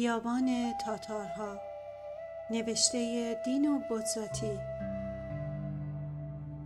[0.00, 1.60] بیابان تاتارها
[2.50, 4.58] نوشته دین و بودزاتی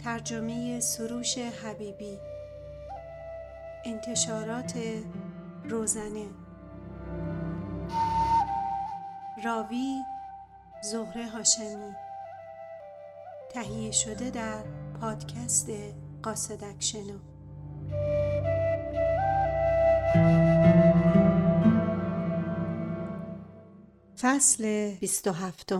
[0.04, 2.18] ترجمه سروش حبیبی.
[3.84, 4.74] انتشارات
[5.64, 6.26] روزنه.
[9.44, 9.96] راوی
[10.82, 11.94] زهره هاشمی.
[13.54, 14.62] تهیه شده در
[15.00, 15.70] پادکست
[16.22, 17.18] قاصدک شنو
[24.26, 25.74] فصل 27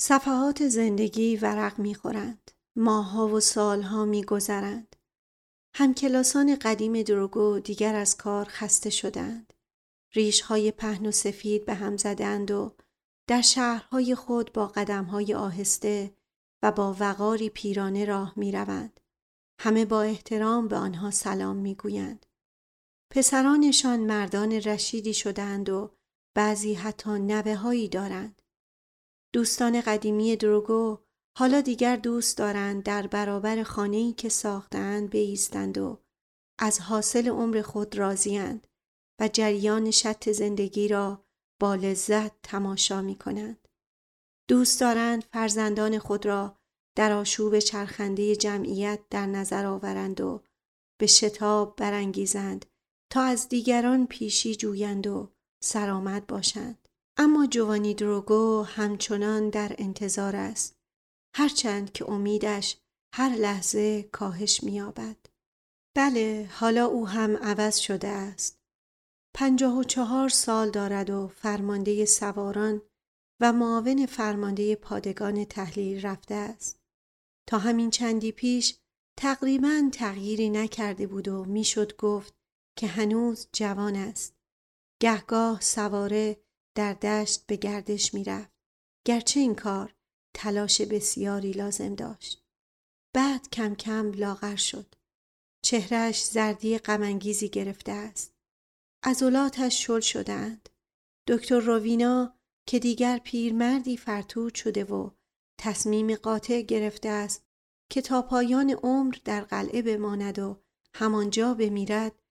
[0.00, 2.50] صفحات زندگی ورق می‌خورند.
[2.76, 4.87] ماهها و سالها میگذرند.
[5.80, 9.52] همکلاسان قدیم دروگو دیگر از کار خسته شدند.
[10.14, 12.76] ریشهای پهن و سفید به هم زدند و
[13.26, 16.14] در شهرهای خود با قدمهای آهسته
[16.62, 19.00] و با وقاری پیرانه راه می روند.
[19.60, 22.26] همه با احترام به آنها سلام می گویند.
[23.10, 25.90] پسرانشان مردان رشیدی شدند و
[26.34, 28.42] بعضی حتی نوه هایی دارند.
[29.32, 30.98] دوستان قدیمی دروگو
[31.38, 36.00] حالا دیگر دوست دارند در برابر خانه‌ای که ساختند بایستند و
[36.58, 38.66] از حاصل عمر خود راضیند
[39.20, 41.24] و جریان شط زندگی را
[41.60, 43.68] با لذت تماشا می کنند.
[44.48, 46.58] دوست دارند فرزندان خود را
[46.96, 50.42] در آشوب چرخنده جمعیت در نظر آورند و
[51.00, 52.66] به شتاب برانگیزند
[53.12, 56.88] تا از دیگران پیشی جویند و سرآمد باشند.
[57.16, 60.77] اما جوانی دروگو همچنان در انتظار است.
[61.38, 62.76] هرچند که امیدش
[63.14, 65.16] هر لحظه کاهش مییابد.
[65.96, 68.60] بله حالا او هم عوض شده است.
[69.34, 72.82] پنجاه و چهار سال دارد و فرمانده سواران
[73.40, 76.80] و معاون فرمانده پادگان تحلیل رفته است.
[77.48, 78.78] تا همین چندی پیش
[79.18, 82.34] تقریبا تغییری نکرده بود و می‌شد گفت
[82.78, 84.36] که هنوز جوان است.
[85.02, 86.36] گهگاه سواره
[86.76, 88.52] در دشت به گردش می‌رفت.
[89.06, 89.94] گرچه این کار
[90.34, 92.44] تلاش بسیاری لازم داشت.
[93.14, 94.94] بعد کم کم لاغر شد.
[95.64, 98.34] چهرش زردی غمانگیزی گرفته است.
[99.02, 100.68] عضلاتش شل شدند.
[101.28, 102.38] دکتر روینا
[102.68, 105.10] که دیگر پیرمردی فرتود شده و
[105.60, 107.46] تصمیم قاطع گرفته است
[107.90, 110.62] که تا پایان عمر در قلعه بماند و
[110.94, 112.22] همانجا بمیرد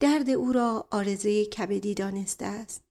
[0.00, 2.84] درد او را آرزه کبدی دانسته است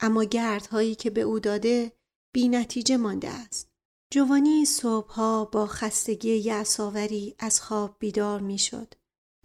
[0.00, 1.92] اما گردهایی که به او داده
[2.34, 3.73] بی نتیجه مانده است
[4.14, 8.94] جوانی صبحها با خستگی یعصاوری از خواب بیدار می‌شد.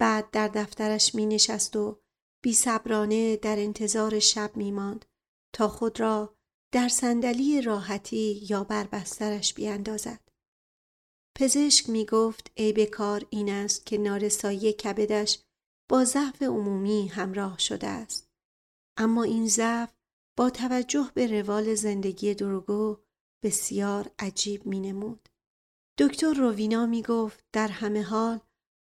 [0.00, 2.00] بعد در دفترش می نشست و
[2.42, 5.04] بی صبرانه در انتظار شب می ماند
[5.54, 6.34] تا خود را
[6.72, 10.20] در صندلی راحتی یا بر بسترش بیاندازد.
[11.38, 15.38] پزشک می گفت عیب کار این است که نارسایی کبدش
[15.90, 18.28] با ضعف عمومی همراه شده است.
[18.98, 19.90] اما این ضعف
[20.38, 22.96] با توجه به روال زندگی دروگو
[23.42, 25.28] بسیار عجیب می نمود.
[25.98, 28.40] دکتر روینا می گفت در همه حال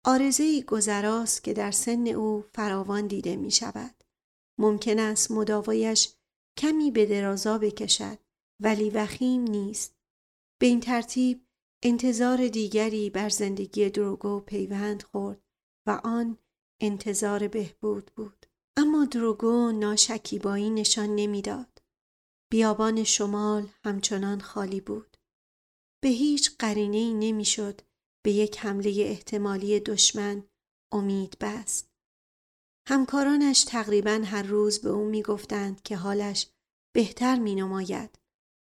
[0.05, 4.03] آرزهی گذراست که در سن او فراوان دیده می شود.
[4.57, 6.13] ممکن است مداوایش
[6.57, 8.17] کمی به درازا بکشد
[8.59, 9.95] ولی وخیم نیست.
[10.59, 11.45] به این ترتیب
[11.83, 15.41] انتظار دیگری بر زندگی دروگو پیوند خورد
[15.87, 16.37] و آن
[16.81, 18.45] انتظار بهبود بود.
[18.77, 21.74] اما دروگو ناشکیبایی نشان نمی‌داد.
[22.55, 25.17] بیابان شمال همچنان خالی بود.
[26.03, 27.81] به هیچ قرینه ای نمی‌شد
[28.25, 30.43] به یک حمله احتمالی دشمن
[30.91, 31.91] امید بست.
[32.87, 36.47] همکارانش تقریبا هر روز به او می‌گفتند که حالش
[36.95, 38.19] بهتر می نماید.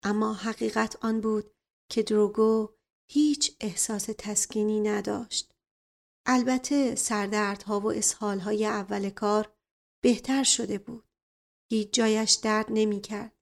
[0.03, 1.51] اما حقیقت آن بود
[1.91, 2.69] که دروگو
[3.11, 5.53] هیچ احساس تسکینی نداشت.
[6.25, 9.53] البته سردردها و اسهالهای اول کار
[10.03, 11.09] بهتر شده بود.
[11.71, 13.38] هیچ جایش درد نمی کرد.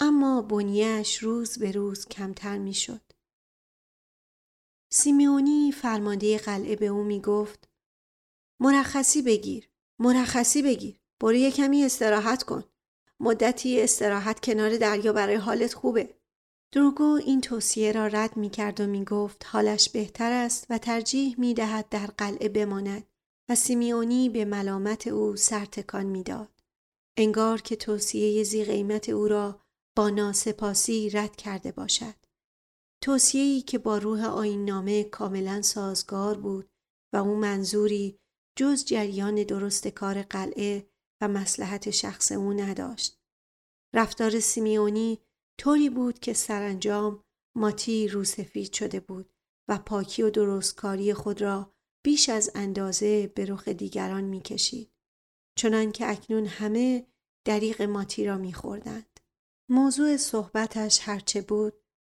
[0.00, 3.00] اما بنیهش روز به روز کمتر می شد.
[4.92, 7.68] سیمیونی فرمانده قلعه به او می گفت
[8.60, 9.68] مرخصی بگیر
[9.98, 12.64] مرخصی بگیر برو یه کمی استراحت کن
[13.20, 16.14] مدتی استراحت کنار دریا برای حالت خوبه
[16.72, 21.34] دروگو این توصیه را رد می کرد و می گفت حالش بهتر است و ترجیح
[21.38, 23.06] می دهد در قلعه بماند
[23.48, 26.48] و سیمیونی به ملامت او سرتکان می داد.
[27.16, 29.60] انگار که توصیه زی قیمت او را
[30.00, 32.14] با ناسپاسی رد کرده باشد.
[33.02, 36.70] توصیه‌ای که با روح آین نامه کاملا سازگار بود
[37.12, 38.18] و او منظوری
[38.58, 43.20] جز جریان درست کار قلعه و مسلحت شخص او نداشت.
[43.94, 45.18] رفتار سیمیونی
[45.58, 47.24] طوری بود که سرانجام
[47.56, 49.30] ماتی روسفید شده بود
[49.68, 51.72] و پاکی و درستکاری خود را
[52.04, 54.92] بیش از اندازه به رخ دیگران می‌کشید.
[55.58, 57.06] چنان که اکنون همه
[57.46, 59.09] دریق ماتی را میخوردند.
[59.72, 61.72] موضوع صحبتش هرچه بود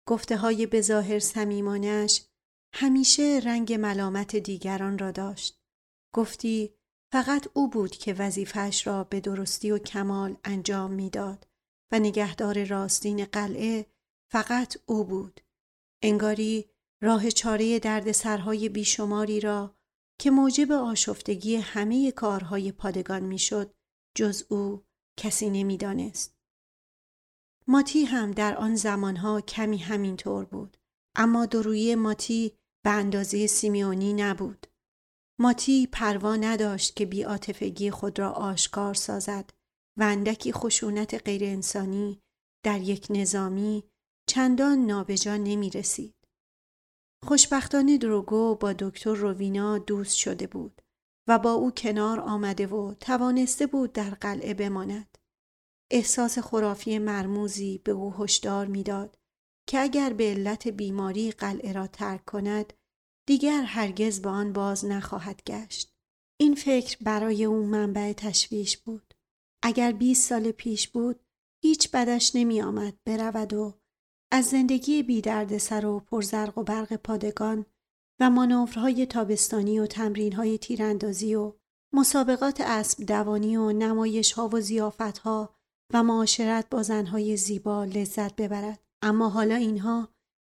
[0.07, 2.25] گفته های بظاهر سمیمانش
[2.73, 5.61] همیشه رنگ ملامت دیگران را داشت.
[6.15, 6.73] گفتی
[7.13, 11.47] فقط او بود که وظیفش را به درستی و کمال انجام می‌داد
[11.91, 13.85] و نگهدار راستین قلعه
[14.31, 15.41] فقط او بود.
[16.03, 16.69] انگاری
[17.03, 19.75] راه چاره درد سرهای بیشماری را
[20.19, 23.73] که موجب آشفتگی همه کارهای پادگان می‌شد
[24.17, 24.83] جز او
[25.19, 26.40] کسی نمی‌دانست.
[27.71, 30.77] ماتی هم در آن زمانها کمی همینطور بود
[31.15, 34.67] اما درویی ماتی به اندازه سیمیونی نبود.
[35.39, 39.49] ماتی پروا نداشت که بیاتفگی خود را آشکار سازد
[39.99, 42.21] و اندکی خشونت غیر انسانی
[42.65, 43.83] در یک نظامی
[44.29, 46.15] چندان نابجا نمی رسید.
[47.25, 50.81] خوشبختانه دروگو با دکتر روینا دوست شده بود
[51.27, 55.17] و با او کنار آمده و توانسته بود در قلعه بماند.
[55.91, 59.17] احساس خرافی مرموزی به او هشدار می‌داد
[59.67, 62.73] که اگر به علت بیماری قلعه را ترک کند
[63.27, 65.95] دیگر هرگز به آن باز نخواهد گشت.
[66.39, 69.13] این فکر برای او منبع تشویش بود.
[69.63, 71.19] اگر 20 سال پیش بود
[71.63, 73.79] هیچ بدش نمی آمد برود و
[74.31, 75.21] از زندگی بی
[75.59, 77.65] سر و پرزرق و برق پادگان
[78.19, 81.53] و مانورهای تابستانی و تمرینهای تیراندازی و
[81.93, 85.60] مسابقات اسب دوانی و نمایش ها و زیافت ها
[85.93, 88.79] و معاشرت با زنهای زیبا لذت ببرد.
[89.01, 90.09] اما حالا اینها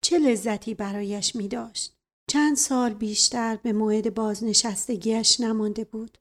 [0.04, 1.98] چه لذتی برایش می داشت؟
[2.30, 6.18] چند سال بیشتر به موعد بازنشستگیش نمانده بود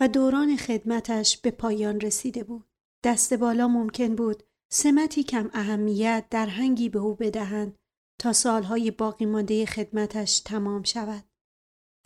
[0.00, 2.64] و دوران خدمتش به پایان رسیده بود.
[3.04, 4.42] دست بالا ممکن بود
[4.72, 7.76] سمتی کم اهمیت در هنگی به او بدهند
[8.20, 11.24] تا سالهای باقی مانده خدمتش تمام شود.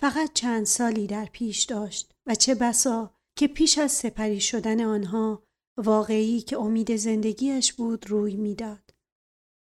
[0.01, 5.48] فقط چند سالی در پیش داشت و چه بسا که پیش از سپری شدن آنها
[5.79, 8.95] واقعی که امید زندگیش بود روی می‌داد.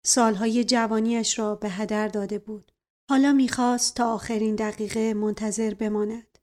[0.07, 2.73] سالهای جوانیش را به هدر داده بود.
[3.11, 6.39] حالا می‌خواست تا آخرین دقیقه منتظر بماند.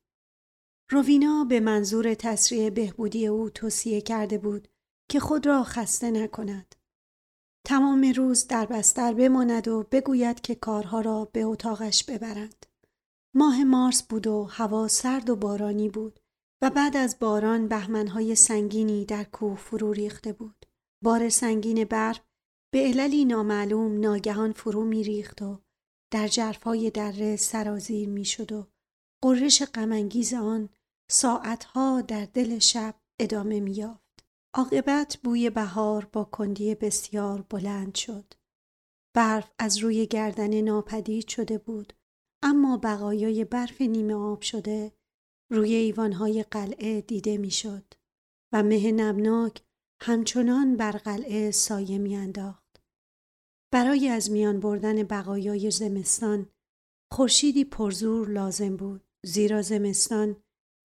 [0.91, 4.67] روینا به منظور تسریع بهبودی او توصیه کرده بود
[5.09, 6.75] که خود را خسته نکند.
[7.67, 12.65] تمام روز در بستر بماند و بگوید که کارها را به اتاقش ببرند.
[13.35, 16.19] ماه مارس بود و هوا سرد و بارانی بود
[16.63, 20.65] و بعد از باران بهمنهای سنگینی در کوه فرو ریخته بود.
[21.03, 22.21] بار سنگین برف
[22.73, 25.59] به عللی نامعلوم ناگهان فرو می ریخت و
[26.13, 28.67] در جرفای دره سرازیر می شد و
[29.23, 30.69] قررش غمانگیز آن
[31.11, 34.23] ساعتها در دل شب ادامه می یافت.
[34.55, 38.33] عاقبت بوی بهار با کندی بسیار بلند شد.
[39.15, 41.93] برف از روی گردن ناپدید شده بود
[42.43, 44.91] اما بقایای برف نیمه آب شده
[45.51, 47.93] روی ایوانهای قلعه دیده می‌شد
[48.53, 49.63] و مه نمناک
[50.01, 52.81] همچنان بر قلعه سایه میانداخت.
[53.73, 56.49] برای از میان بردن بقایای زمستان
[57.11, 60.35] خورشیدی پرزور لازم بود زیرا زمستان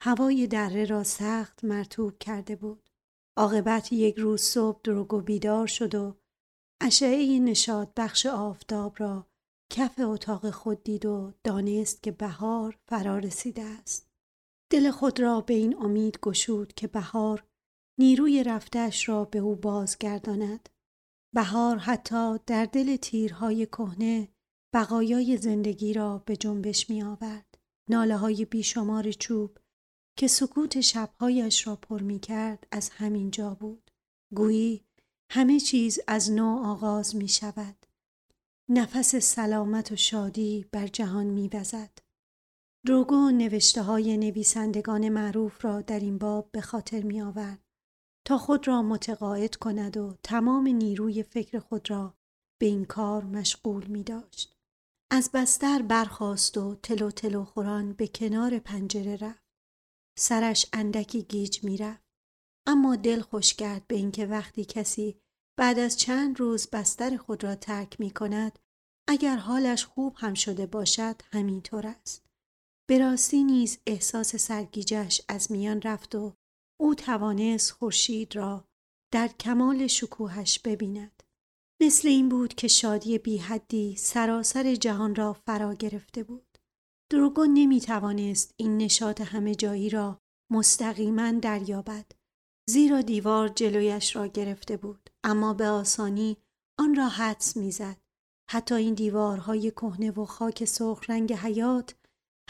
[0.02, 2.90] هوای دره را سخت مرتوب کرده بود.
[3.36, 6.16] عاقبت یک روز صبح دروگو بیدار شد و
[6.80, 9.26] اشعه نشاد بخش آفتاب را
[9.72, 14.15] کف اتاق خود دید و دانست که بهار فرا رسیده است.
[14.70, 17.44] دل خود را به این امید گشود که بهار
[17.98, 20.68] نیروی رفتش را به او بازگرداند.
[21.34, 24.28] بهار حتی در دل تیرهای کهنه
[24.74, 27.58] بقایای زندگی را به جنبش می آورد.
[27.90, 29.58] ناله های بیشمار چوب
[30.18, 33.90] که سکوت شبهایش را پر می کرد از همین جا بود.
[34.34, 34.84] گویی
[35.30, 37.86] همه چیز از نو آغاز می شود.
[38.70, 42.05] نفس سلامت و شادی بر جهان می وزد.
[42.86, 47.64] دروگو نوشته های نویسندگان معروف را در این باب به خاطر می آورد
[48.26, 52.14] تا خود را متقاعد کند و تمام نیروی فکر خود را
[52.60, 54.56] به این کار مشغول می داشت.
[55.10, 59.46] از بستر برخاست و تلو تلو خوران به کنار پنجره رفت.
[60.18, 62.06] سرش اندکی گیج می رفت.
[62.66, 65.20] اما دل خوش کرد به اینکه وقتی کسی
[65.58, 68.58] بعد از چند روز بستر خود را ترک می کند
[69.08, 72.25] اگر حالش خوب هم شده باشد همینطور است.
[72.88, 76.36] به نیز احساس سرگیجش از میان رفت و
[76.80, 78.64] او توانست خورشید را
[79.12, 81.22] در کمال شکوهش ببیند.
[81.82, 86.58] مثل این بود که شادی بی حدی سراسر جهان را فرا گرفته بود.
[87.12, 90.20] دروگو نمی توانست این نشاط همه جایی را
[90.52, 92.06] مستقیما دریابد
[92.70, 96.36] زیرا دیوار جلویش را گرفته بود اما به آسانی
[96.78, 97.96] آن را حدس می‌زد
[98.50, 101.94] حتی این دیوارهای کهنه و خاک سرخ رنگ حیات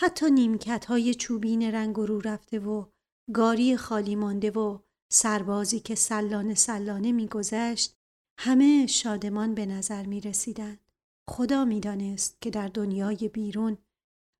[0.00, 2.86] حتی نیمکت های چوبین رنگ رو رفته و
[3.34, 4.78] گاری خالی مانده و
[5.12, 7.96] سربازی که سلانه سلانه میگذشت
[8.38, 10.80] همه شادمان به نظر می رسیدند.
[11.28, 13.78] خدا می‌دانست که در دنیای بیرون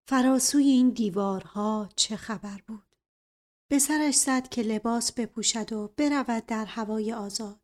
[0.09, 2.97] فراسوی این دیوارها چه خبر بود.
[3.71, 7.61] به سرش زد که لباس بپوشد و برود در هوای آزاد.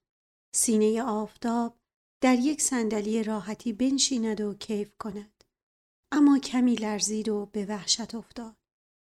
[0.54, 1.78] سینه آفتاب
[2.20, 5.41] در یک صندلی راحتی بنشیند و کیف کند.
[6.14, 8.56] اما کمی لرزید و به وحشت افتاد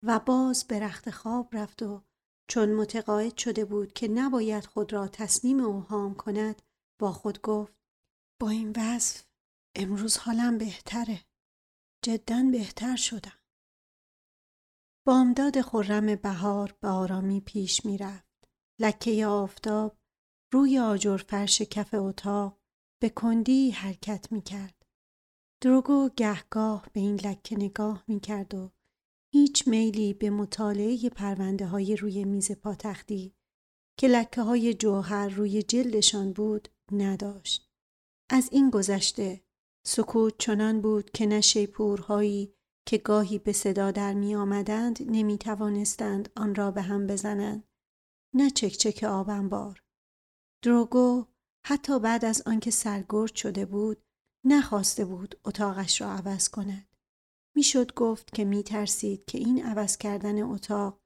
[0.03, 2.03] و باز به رخت خواب رفت و
[2.49, 6.63] چون متقاعد شده بود که نباید خود را تسلیم اوهام کند
[7.01, 7.75] با خود گفت
[8.41, 9.27] با این وصف
[9.75, 11.25] امروز حالم بهتره.
[12.05, 13.39] جدا بهتر شدم.
[15.07, 18.49] بامداد خرم بهار به آرامی پیش می‌رفت
[18.81, 19.99] لکه آفتاب
[20.53, 22.61] روی آجر فرش کف اتاق
[23.03, 24.84] به کندی حرکت می کرد.
[25.65, 28.71] دروگو گهگاه به این لکه نگاه می کرد و
[29.33, 33.35] هیچ میلی به مطالعه پرونده های روی میز پاتختی
[33.97, 37.71] که لکه های جوهر روی جلدشان بود نداشت.
[38.31, 39.41] از این گذشته
[39.87, 42.55] سکوت چنان بود که نه شیپورهایی
[42.87, 47.65] که گاهی به صدا در می آمدند نمی توانستند آن را به هم بزنند
[48.35, 49.83] نه چکچک آبنبار
[50.63, 51.27] دروگو
[51.67, 54.05] حتی بعد از آنکه سرگرد شده بود
[54.47, 56.89] نخواسته بود اتاقش را عوض کند
[57.57, 61.01] می‌شد گفت که می ترسید که این عوض کردن اتاق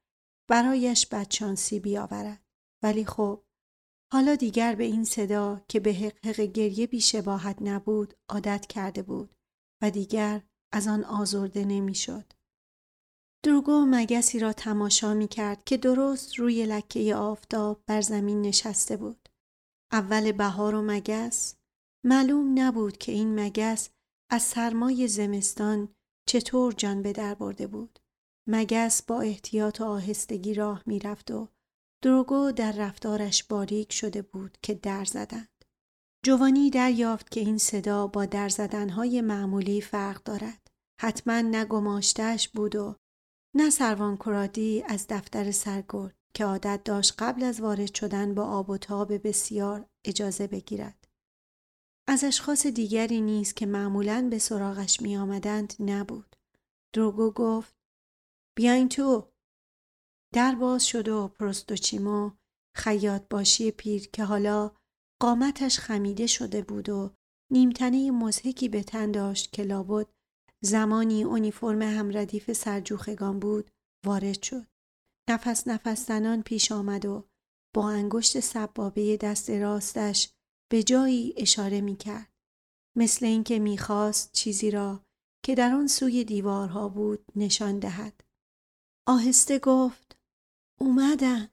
[0.51, 2.47] برایش بدشانسی بیاورد
[2.83, 3.45] ولی خب
[4.13, 9.37] حالا دیگر به این صدا که به حقحق گریه بیشباهت نبود عادت کرده بود
[9.83, 10.43] و دیگر
[10.73, 12.33] از آن آزرده نمی‌شد.
[13.45, 19.29] دروگو مگسی را تماشا می کرد که درست روی لکه آفتاب بر زمین نشسته بود.
[19.93, 21.58] اول بهار و مگس
[22.09, 23.91] معلوم نبود که این مگس
[24.31, 25.89] از سرمای زمستان
[26.29, 27.99] چطور جان به در برده بود.
[28.49, 31.49] مگس با احتیاط و آهستگی راه می‌رفت و
[32.05, 35.65] دروگو در رفتارش باریک شده بود که در زدند.
[36.25, 40.71] جوانی دریافت که این صدا با در زدنهای معمولی فرق دارد.
[41.01, 42.97] حتما نه گماشتش بود و
[43.57, 48.71] نه سروان کرادی از دفتر سرگرد که عادت داشت قبل از وارد شدن با آب
[48.71, 50.98] و تاب بسیار اجازه بگیرد.
[52.11, 56.37] از اشخاص دیگری نیست که معمولا به سراغش می آمدند نبود.
[56.95, 57.75] دروگو گفت
[58.57, 59.29] بیاین تو
[60.35, 62.31] در باز شد و پرستوچیمو
[62.77, 64.71] خیاط باشی پیر که حالا
[65.21, 67.15] قامتش خمیده شده بود و
[67.53, 70.07] نیمتنه مزهکی به تن داشت که لابد
[70.65, 73.71] زمانی اونیفرم همردیف سرجوخگان بود
[74.07, 74.67] وارد شد.
[75.31, 77.25] نفس نفس زنان پیش آمد و
[77.75, 80.38] با انگشت سبابه دست راستش
[80.69, 82.33] به جایی اشاره می کرد.
[82.97, 85.05] مثل اینکه می‌خواست چیزی را
[85.43, 88.25] که در آن سوی دیوارها بود نشان دهد.
[89.07, 90.19] آهسته گفت
[90.81, 91.49] اومدن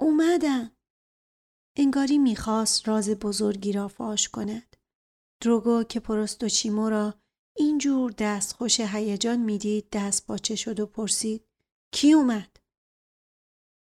[0.00, 0.70] اومدن
[1.76, 4.76] انگاری می‌خواست راز بزرگی را فاش کند
[5.40, 7.14] دروگو که پرستوچیمو را
[7.56, 11.44] اینجور دست خوش هیجان می‌دید دست باچه شد و پرسید
[11.92, 12.56] کی اومد؟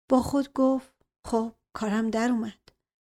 [0.10, 0.94] با خود گفت
[1.28, 2.62] خب کارم در اومد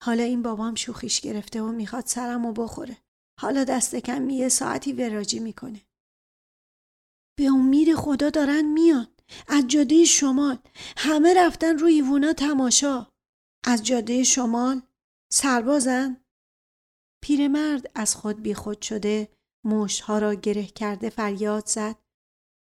[0.04, 2.98] حالا این بابام شوخیش گرفته و می‌خواد سرم و بخوره.
[3.40, 5.82] حالا دست کم یه ساعتی وراجی می‌کنه.
[7.40, 9.08] به امید خدا دارن میان.
[9.48, 10.58] از جاده شمال.
[10.98, 13.08] همه رفتن روی ایوونا تماشا.
[13.64, 14.82] از جاده شمال
[15.32, 16.18] سربازن.
[17.24, 19.30] پیرمرد از خود بیخود شده
[19.66, 21.96] مشتها را گره کرده فریاد زد.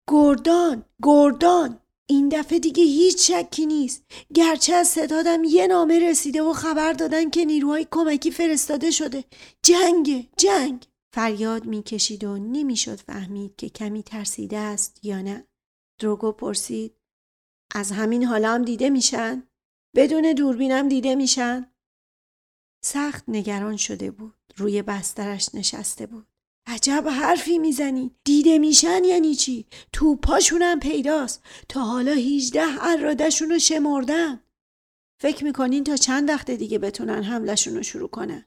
[0.09, 1.80] گردان گردان!
[2.09, 7.31] این دفعه دیگه هیچ شکی نیست گرچه از ستادم یه نامه رسیده و خبر دادن
[7.31, 9.25] که نیروهای کمکی فرستاده شده
[9.63, 15.47] جنگ جنگ فریاد می‌کشید و نمی‌شد فهمید که کمی ترسیده است یا نه
[16.01, 16.97] دروگو پرسید
[17.75, 19.49] از همین حالا هم دیده میشن؟
[19.97, 21.73] بدون دوربینم دیده میشن؟
[22.85, 24.35] سخت نگران شده بود.
[24.57, 26.27] روی بسترش نشسته بود.
[26.66, 28.11] عجب حرفی می‌زنی.
[28.25, 31.42] دیده میشن یعنی چی؟ تو پاشونم پیداست.
[31.68, 34.40] تا حالا هیچده ارادشون رو شمردن.
[35.23, 38.44] فکر می‌کنین تا چند وقت دیگه بتونن حملشون رو شروع کنن؟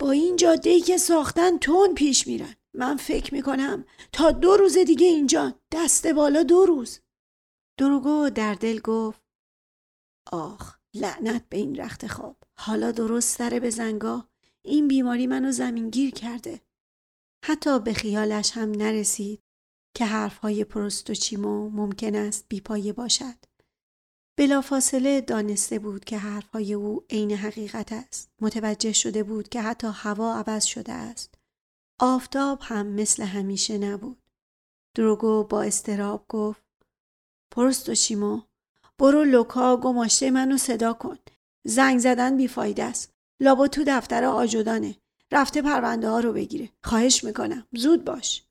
[0.00, 2.54] با این جاده که ساختن تون پیش میرن.
[2.74, 5.54] من فکر می‌کنم تا دو روز دیگه اینجا.
[5.72, 7.00] دست بالا دو روز.
[7.78, 9.22] دروگو در دل گفت.
[10.32, 12.36] آخ لعنت به این رخت خواب.
[12.58, 14.28] حالا درست سر به زنگاه.
[14.62, 16.60] این بیماری منو زمین گیر کرده.
[17.46, 19.42] حتی به خیالش هم نرسید
[19.96, 23.34] که حرفهای پروستوچیمو ممکن است بیپایه باشد.
[24.38, 28.30] بلافاصله دانسته بود که حرفهای او عین حقیقت است.
[28.40, 31.34] متوجه شده بود که حتی هوا عوض شده است.
[32.00, 34.22] آفتاب هم مثل همیشه نبود.
[34.96, 36.64] دروگو با استراب گفت
[37.50, 38.42] پروستوچیمو
[38.98, 41.18] برو لوکا گماشته منو صدا کن.
[41.64, 43.12] زنگ زدن بیفایده است.
[43.40, 44.96] لابا تو دفتر آجودانه.
[45.34, 46.70] رفته پرونده ها رو بگیره.
[46.84, 47.66] خواهش می‌کنم.
[47.72, 48.44] زود باش.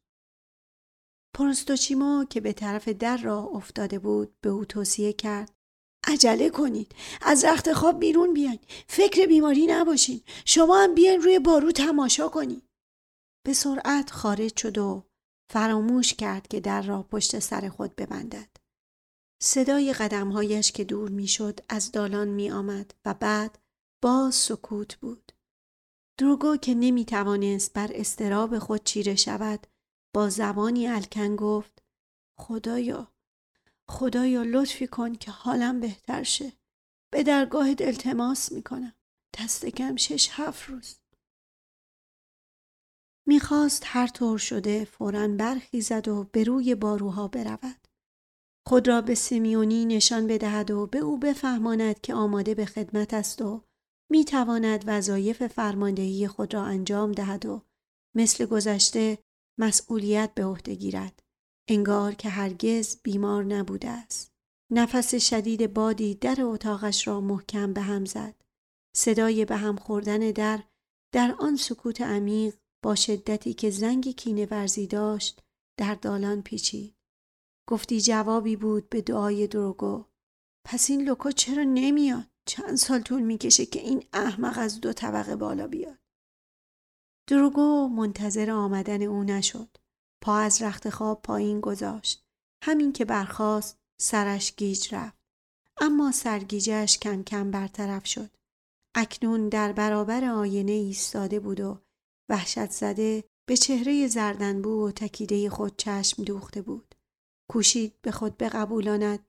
[1.36, 5.56] پروستوچیمو که به طرف در راه افتاده بود به او توصیه کرد.
[6.08, 6.96] عجله کنید.
[7.22, 8.60] از رخت خواب بیرون بیاین.
[8.88, 10.22] فکر بیماری نباشین.
[10.46, 12.70] شما هم بیاین روی بارو تماشا کنید
[13.46, 15.04] به سرعت خارج شد و
[15.54, 18.50] فراموش کرد که در را پشت سر خود ببندد.
[19.44, 23.60] صدای قدمهایش که دور می‌شد از دالان می آمد و بعد
[24.04, 25.23] باز سکوت بود.
[26.18, 29.68] دروگو که نمی توانست بر استراب خود چیره شود
[30.16, 31.84] با زبانی الکن گفت
[32.40, 33.14] خدایا
[33.90, 36.54] خدایا لطفی کن که حالم بهتر شه.
[37.14, 38.94] به درگاهت التماس می‌کنم.
[39.40, 41.00] دست کم شش هفت روز.
[43.28, 47.88] می‌خواست هر طور شده فورا برخیزد و به روی باروها برود.
[48.68, 53.42] خود را به سیمیونی نشان بدهد و به او بفهماند که آماده به خدمت است
[53.42, 53.64] و
[54.12, 57.62] می‌تواند وظایف فرماندهی خود را انجام دهد و
[58.16, 59.18] مثل گذشته
[59.60, 61.24] مسئولیت به عهده گیرد
[61.70, 64.32] انگار که هرگز بیمار نبوده است.
[64.72, 68.36] نفس شدید بادی در اتاقش را محکم به هم زد.
[68.96, 70.64] صدای به هم خوردن در
[71.14, 75.42] در آن سکوت عمیق با شدتی که زنگ کینه ورزی داشت
[75.80, 76.96] در دالان پیچید.
[77.70, 80.06] گفتی جوابی بود به دعای دروگو.
[80.66, 85.36] پس این لوکو چرا نمیاد؟ چند سال طول می‌کشه که این احمق از دو طبقه
[85.36, 86.00] بالا بیاد.
[87.28, 89.78] دروگو منتظر آمدن او نشد.
[90.22, 92.26] پا از رخت خواب پایین گذاشت.
[92.64, 95.24] همین که برخاست سرش گیج رفت.
[95.82, 98.30] اما سرگیجش کم کم برطرف شد.
[98.96, 101.82] اکنون در برابر آینه ایستاده بود و
[102.30, 106.96] وحشت زده به چهره زردنبو و تکیده خود چشم دوخته بود.
[107.50, 109.26] کوشید به خود بقبولاند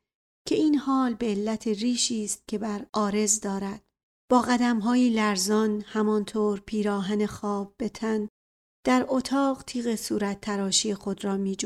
[0.48, 3.82] که این حال به علت ریشی است که بر آرز دارد.
[4.30, 8.28] با قدمهایی لرزان همانطور پیراهن خواب به تن
[8.86, 11.56] در اتاق تیغ صورت تراشی خود را می.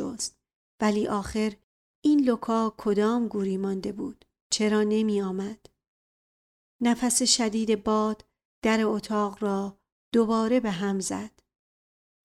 [0.81, 1.57] ولی آخر
[2.05, 5.67] این لوکا کدام گوری مانده بود؟ چرا نمی آمد؟
[6.83, 8.25] نفس شدید باد
[8.64, 9.79] در اتاق را
[10.14, 11.41] دوباره به هم زد.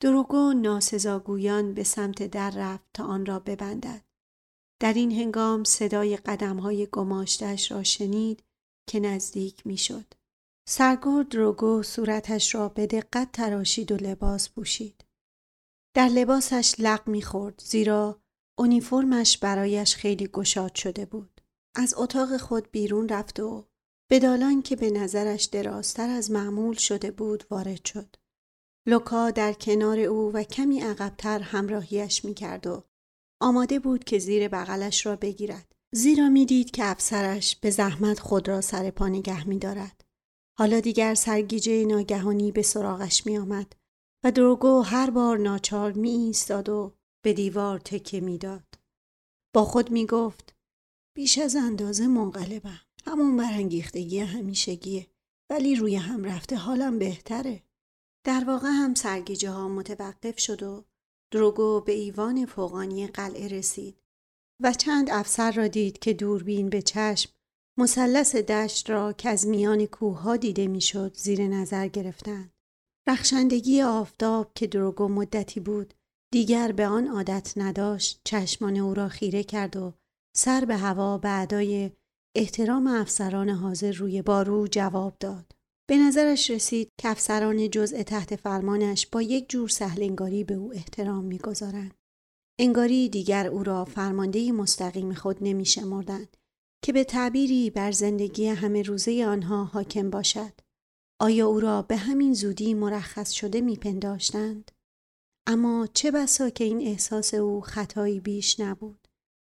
[0.02, 4.06] دروگو ناسزاگویان به سمت در رفت تا آن را ببندد.
[4.80, 8.44] در این هنگام صدای قدم های گماشتش را شنید
[8.90, 10.14] که نزدیک می شد.
[10.70, 15.06] سرگرد دروگو صورتش را به دقت تراشید و لباس پوشید.
[15.96, 18.22] در لباسش لق می‌خورد زیرا
[18.58, 21.42] اونیفرمش برایش خیلی گشاد شده بود.
[21.76, 23.68] از اتاق خود بیرون رفت و
[24.10, 28.16] به دالان که به نظرش درازتر از معمول شده بود وارد شد.
[28.88, 32.84] لوکا در کنار او و کمی عقبتر همراهیش می‌کرد و
[33.44, 35.76] آماده بود که زیر بغلش را بگیرد.
[35.94, 39.60] زیرا می‌دید که افسرش به زحمت خود را سر پا نگه می
[40.60, 43.74] حالا دیگر سرگیجه ناگهانی به سراغش می آمد
[44.26, 48.80] و دروگو هر بار ناچار می ایستاد و به دیوار تکه می‌داد.
[49.56, 50.56] با خود می گفت
[51.18, 52.82] بیش از اندازه منقلبم.
[53.06, 55.08] همون برانگیختگی همیشگیه
[55.50, 57.64] ولی روی هم رفته حالم بهتره.
[58.26, 60.86] در واقع هم سرگیجه ها متوقف شد و
[61.34, 63.98] دروگو به ایوان فوقانی قلعه رسید
[64.64, 67.32] و چند افسر را دید که دوربین به چشم
[67.80, 72.52] مثلث دشت را که از میان کوه دیده می‌شد زیر نظر گرفتند.
[73.08, 75.94] رخشندگی آفتاب که دروگو مدتی بود
[76.34, 79.94] دیگر به آن عادت نداشت چشمان او را خیره کرد و
[80.36, 81.92] سر به هوا به ادای
[82.36, 85.52] احترام افسران حاضر روی بارو جواب داد.
[85.90, 91.26] به نظرش رسید که افسران جزء تحت فرمانش با یک جور سهلنگاری به او احترام
[91.26, 91.94] می‌گذارند.
[92.60, 96.38] انگاری دیگر او را فرمانده مستقیم خود نمی شمردند
[96.84, 100.54] که به تعبیری بر زندگی همه روزه آنها حاکم باشد.
[101.22, 104.72] آیا او را به همین زودی مرخص شده میپنداشتند؟
[105.48, 109.08] اما چه بسا که این احساس او خطایی بیش نبود.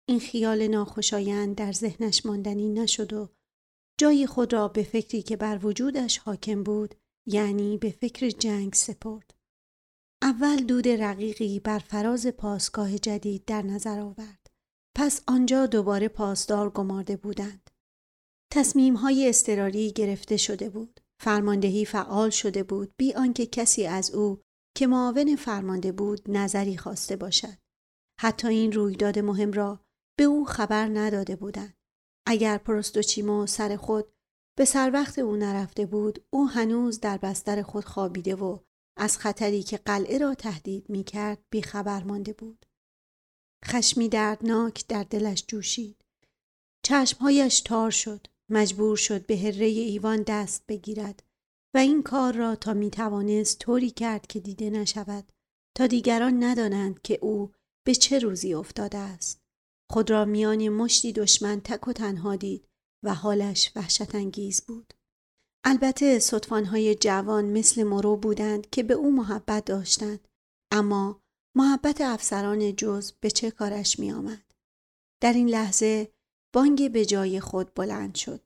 [0.08, 3.28] این خیال ناخوشایند در ذهنش ماندنی نشد و
[4.00, 6.94] جای خود را به فکری که بر وجودش حاکم بود
[7.26, 9.34] یعنی به فکر جنگ سپرد.
[10.22, 14.50] اول دود رقیقی بر فراز پاسگاه جدید در نظر آورد.
[14.96, 17.70] پس آنجا دوباره پاسدار گمارده بودند.
[18.52, 21.00] تصمیم های استراری گرفته شده بود.
[21.20, 24.40] فرماندهی فعال شده بود بی آنکه کسی از او
[24.76, 27.58] که معاون فرمانده بود نظری خواسته باشد.
[28.20, 29.80] حتی این رویداد مهم را
[30.18, 31.83] به او خبر نداده بودند.
[32.26, 34.12] اگر پروستوچیمو سر خود
[34.58, 38.58] به سر وقت او نرفته بود او هنوز در بستر خود خوابیده و
[38.96, 42.66] از خطری که قلعه را تهدید می کرد بیخبر مانده بود.
[43.64, 46.04] خشمی دردناک در دلش جوشید.
[46.82, 48.26] چشمهایش تار شد.
[48.50, 51.22] مجبور شد به هره ایوان دست بگیرد
[51.74, 55.32] و این کار را تا می توانست طوری کرد که دیده نشود
[55.76, 57.52] تا دیگران ندانند که او
[57.86, 59.43] به چه روزی افتاده است.
[59.94, 62.68] خود را میان مشتی دشمن تک و تنها دید
[63.04, 64.94] و حالش وحشت انگیز بود.
[65.64, 70.28] البته صدفانهای جوان مثل مرو بودند که به او محبت داشتند
[70.72, 71.22] اما
[71.56, 74.44] محبت افسران جز به چه کارش می آمد؟
[75.22, 76.12] در این لحظه
[76.54, 78.40] بانگ به جای خود بلند شد.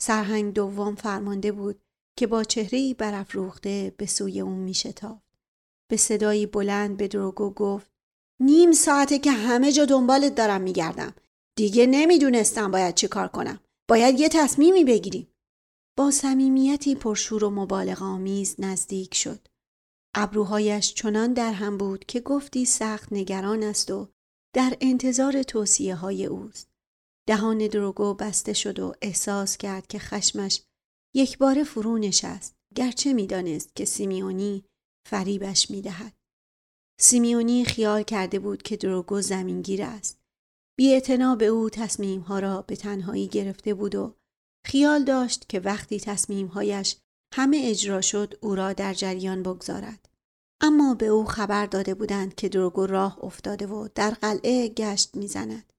[0.00, 1.82] سرهنگ دوم فرمانده بود
[2.18, 5.38] که با چهرهی برافروخته به سوی اون می شتافت.
[5.90, 7.90] به صدایی بلند به دروگو گفت
[8.40, 11.14] نیم ساعته که همه جا دنبالت دارم میگردم.
[11.56, 13.60] دیگه نمی‌دونستم باید چی کار کنم.
[13.88, 15.28] باید یه تصمیمی بگیریم.
[15.98, 19.48] با صمیمیتی پرشور و مبالغ آمیز نزدیک شد.
[20.14, 24.08] ابروهایش چنان در هم بود که گفتی سخت نگران است و
[24.54, 26.68] در انتظار توصیه های اوست.
[27.28, 30.62] دهان دروگو بسته شد و احساس کرد که خشمش
[31.14, 34.64] یک بار فرو نشست گرچه می‌دانست که سیمیونی
[35.08, 36.19] فریبش می‌دهد.
[37.02, 40.18] سیمیونی خیال کرده بود که دروگو زمینگیر است.
[40.78, 41.00] بی
[41.38, 44.14] به او تصمیمها را به تنهایی گرفته بود و
[44.66, 46.96] خیال داشت که وقتی تصمیمهایش
[47.34, 50.08] همه اجرا شد او را در جریان بگذارد.
[50.60, 55.72] اما به او خبر داده بودند که دروگو راه افتاده و در قلعه گشت می‌زند.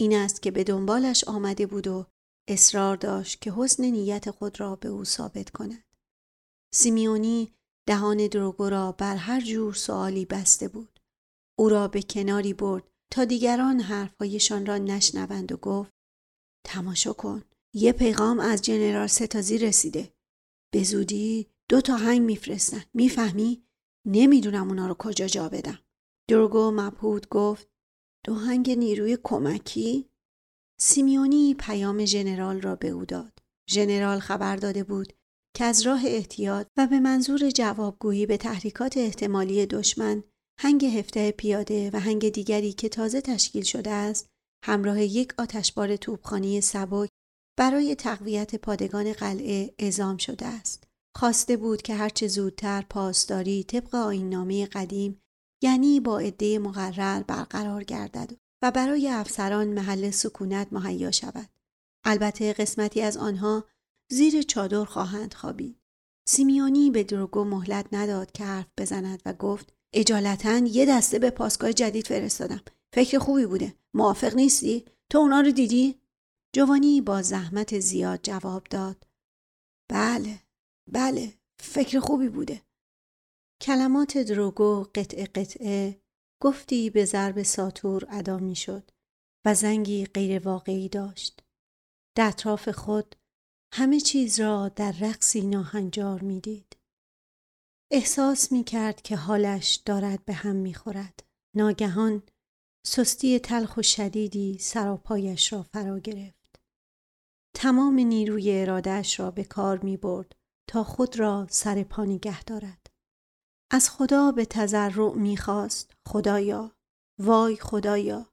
[0.00, 2.06] این است که به دنبالش آمده بود و
[2.48, 5.84] اصرار داشت که حسن نیت خود را به او ثابت کند.
[6.74, 7.54] سیمیونی
[7.86, 11.00] دهان دروگو را بر هر جور سوالی بسته بود.
[11.58, 15.92] او را به کناری برد تا دیگران حرفهایشان را نشنوند و گفت
[16.66, 17.44] تماشا کن
[17.74, 20.14] یه پیغام از جنرال ستازی رسیده.
[20.72, 22.82] به زودی دو تا هنگ میفرستن.
[22.94, 23.64] می‌فهمی؟
[24.06, 25.78] نمی‌دونم اونا رو کجا جا بدم.
[26.30, 27.68] درگو مبهود گفت
[28.24, 30.10] دو هنگ نیروی کمکی؟
[30.80, 33.38] سیمیونی پیام ژنرال را به او داد.
[33.70, 35.12] ژنرال خبر داده بود
[35.56, 40.22] که از راه احتیاط و به منظور جوابگویی به تحریکات احتمالی دشمن
[40.60, 44.26] هنگ هفته پیاده و هنگ دیگری که تازه تشکیل شده است
[44.64, 47.08] همراه یک آتشبار توپخانه سبک
[47.58, 50.84] برای تقویت پادگان قلعه اعزام شده است.
[51.16, 55.22] خواسته بود که هرچه زودتر پاسداری طبق آیننامه قدیم
[55.62, 58.30] یعنی با عده مقرر برقرار گردد
[58.62, 61.48] و برای افسران محل سکونت مهیا شود.
[62.04, 63.64] البته قسمتی از آنها
[64.10, 65.80] زیر چادر خواهند خوابید.
[66.28, 71.72] سیمیونی به دروگو مهلت نداد که حرف بزند و گفت اجالتا یه دسته به پاسگاه
[71.72, 72.60] جدید فرستادم.
[72.94, 73.74] فکر خوبی بوده.
[73.94, 76.00] موافق نیستی؟ تو اونا رو دیدی؟
[76.54, 79.06] جوانی با زحمت زیاد جواب داد.
[79.90, 80.40] بله،
[80.92, 82.62] بله، فکر خوبی بوده.
[83.62, 86.00] کلمات دروگو قطعه قطعه
[86.42, 88.90] گفتی به ضرب ساتور ادا می شد
[89.46, 91.42] و زنگی غیر واقعی داشت.
[92.16, 93.16] در اطراف خود
[93.76, 96.76] همه چیز را در رقصی ناهنجار می دید.
[97.90, 101.20] احساس می کرد که حالش دارد به هم می خورد.
[101.56, 102.22] ناگهان
[102.86, 106.60] سستی تلخ و شدیدی سراپایش را فرا گرفت.
[107.56, 110.32] تمام نیروی ارادهش را به کار می برد
[110.68, 112.86] تا خود را سر پا نگه دارد.
[113.70, 116.76] از خدا به تضرع می خواست خدایا
[117.18, 118.32] وای خدایا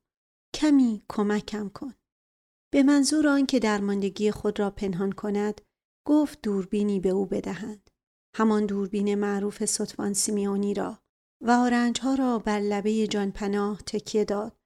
[0.56, 1.93] کمی کمکم کن.
[2.73, 5.62] به منظور آنکه درماندگی خود را پنهان کند
[6.07, 7.89] گفت دوربینی به او بدهند.
[8.36, 10.99] همان دوربین معروف سطفان سیمیونی را
[11.43, 14.57] و آرنجها را بر لبه جانپناه تکیه داد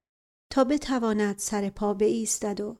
[0.51, 2.77] تا بتواند سر پا بایستد و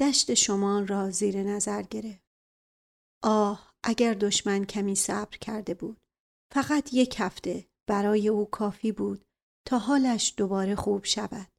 [0.00, 2.26] دشت شمال را زیر نظر گرفت.
[3.22, 6.00] آه اگر دشمن کمی صبر کرده بود.
[6.54, 9.24] فقط یک هفته برای او کافی بود
[9.66, 11.55] تا حالش دوباره خوب شود.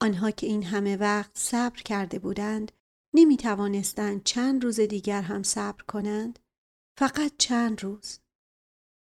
[0.00, 2.72] آنها که این همه وقت صبر کرده بودند
[3.14, 6.38] نمی توانستند چند روز دیگر هم صبر کنند
[6.98, 8.18] فقط چند روز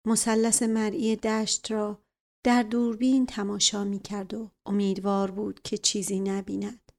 [0.08, 2.02] مثلث مرئی دشت را
[2.45, 6.91] در دوربین تماشا می کرد و امیدوار بود که چیزی نبیند.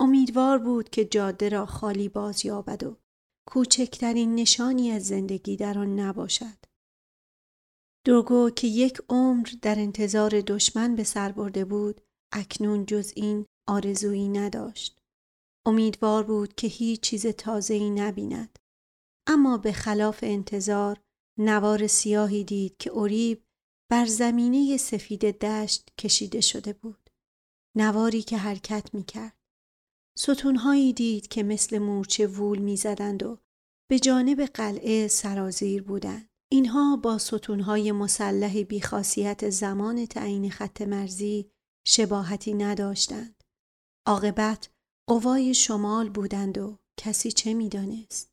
[0.00, 2.96] امیدوار بود که جاده را خالی باز یابد و
[3.46, 6.58] کوچکترین نشانی از زندگی در آن نباشد.
[8.06, 12.00] درگو که یک عمر در انتظار دشمن به سر برده بود
[12.32, 15.00] اکنون جز این آرزویی نداشت.
[15.66, 18.58] امیدوار بود که هیچ چیز تازه‌ای نبیند.
[19.26, 21.00] اما به خلاف انتظار
[21.38, 23.44] نوار سیاهی دید که اوریب
[23.90, 27.10] بر زمینه سفید دشت کشیده شده بود.
[27.76, 29.36] نواری که حرکت می کرد.
[30.18, 33.38] ستونهایی دید که مثل مورچه وول می زدند و
[33.90, 36.28] به جانب قلعه سرازیر بودند.
[36.52, 41.50] اینها با ستونهای مسلح بیخاصیت زمان تعیین خط مرزی
[41.86, 43.44] شباهتی نداشتند.
[44.06, 44.70] عاقبت
[45.08, 48.30] قوای شمال بودند و کسی چه می‌دانست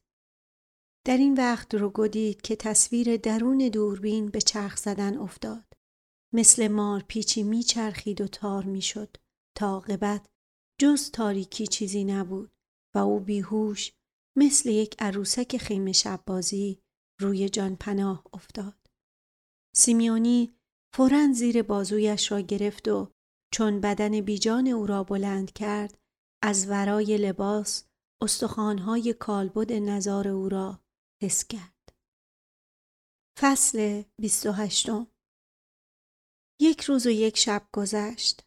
[1.05, 5.73] در این وقت دروگو دید که تصویر درون دوربین به چرخ زدن افتاد
[6.33, 9.17] مثل مار پیچی میچرخید و تار می‌شد
[9.57, 10.25] تا عاقبت
[10.81, 12.51] جز تاریکی چیزی نبود
[12.95, 13.91] و او بیهوش
[14.37, 16.79] مثل یک عروسک خیمه شب بازی
[17.21, 18.87] روی جان پناه افتاد.
[19.75, 20.53] سیمیونی
[20.93, 23.11] فورا زیر بازویش را گرفت و
[23.53, 25.97] چون بدن بیجان او را بلند کرد
[26.43, 27.83] از ورای لباس
[28.21, 30.79] استخوانهای کالبد نظار او را
[31.23, 31.93] حس کرد.
[33.39, 34.89] فصل 28
[36.61, 38.43] یک روز و یک شب گذشت.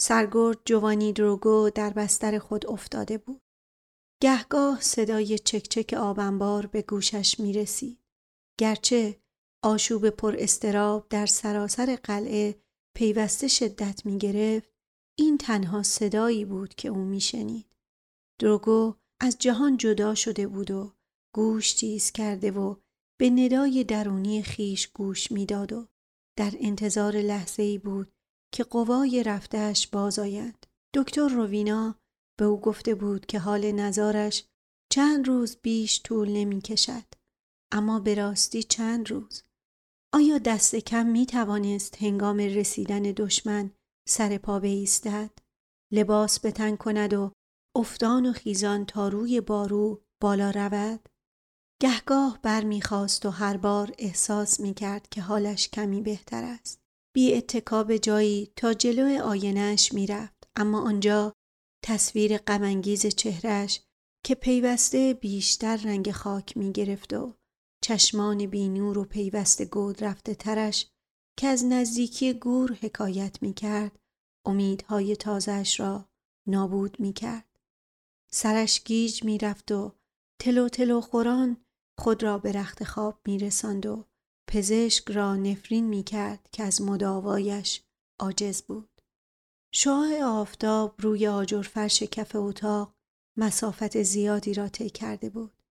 [0.00, 3.42] سرگرد جوانی دروگو در بستر خود افتاده بود.
[4.22, 7.98] گهگاه صدای چکچک آبنبار به گوشش می رسید.
[8.60, 9.22] گرچه
[9.64, 12.62] آشوب پر استراب در سراسر قلعه
[12.94, 14.68] پیوسته شدت می گرفت
[15.18, 17.76] این تنها صدایی بود که او می شنید.
[18.40, 20.92] دروگو از جهان جدا شده بود و
[21.34, 22.76] گوش تیز کرده و
[23.20, 25.88] به ندای درونی خیش گوش می‌داد و
[26.38, 28.12] در انتظار لحظه ای بود
[28.54, 30.66] که قوای رفتهش باز آیند.
[30.94, 31.94] دکتر روینا
[32.38, 34.44] به او گفته بود که حال نظارش
[34.92, 37.04] چند روز بیش طول نمی کشد.
[37.72, 39.42] اما به راستی چند روز
[40.14, 43.70] آیا دست کم می توانست هنگام رسیدن دشمن
[44.08, 45.30] سر پا بایستد؟
[45.92, 47.32] لباس بتن کند و
[47.76, 51.08] افتان و خیزان تا روی بارو بالا رود؟
[51.82, 56.80] گهگاه بر می‌خواست و هر بار احساس می کرد که حالش کمی بهتر است.
[57.14, 60.48] بی اتکاب جایی تا جلو آینش می رفت.
[60.56, 61.32] اما آنجا
[61.84, 63.80] تصویر غمانگیز چهرش
[64.24, 67.34] که پیوسته بیشتر رنگ خاک می گرفت و
[67.82, 70.86] چشمان بینور و پیوست گود رفته ترش
[71.38, 73.98] که از نزدیکی گور حکایت می کرد
[74.46, 76.08] امیدهای تازش را
[76.48, 77.58] نابود می کرد.
[78.32, 79.92] سرش گیج می رفت و
[80.40, 81.56] تلو تلو خوران
[81.98, 84.04] خود را به رخت خواب می رساند و
[84.48, 87.82] پزشک را نفرین می کرد که از مداوایش
[88.20, 89.00] عاجز بود.
[89.74, 92.94] شعاع آفتاب روی آجر فرش کف اتاق
[93.38, 95.61] مسافت زیادی را طی کرده بود.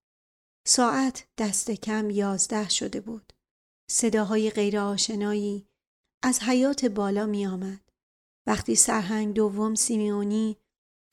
[0.67, 3.33] ساعت دست کم یازده شده بود.
[3.89, 5.67] صداهای غیر آشنایی
[6.23, 7.91] از حیات بالا می آمد.
[8.47, 10.57] وقتی سرهنگ دوم سیمیونی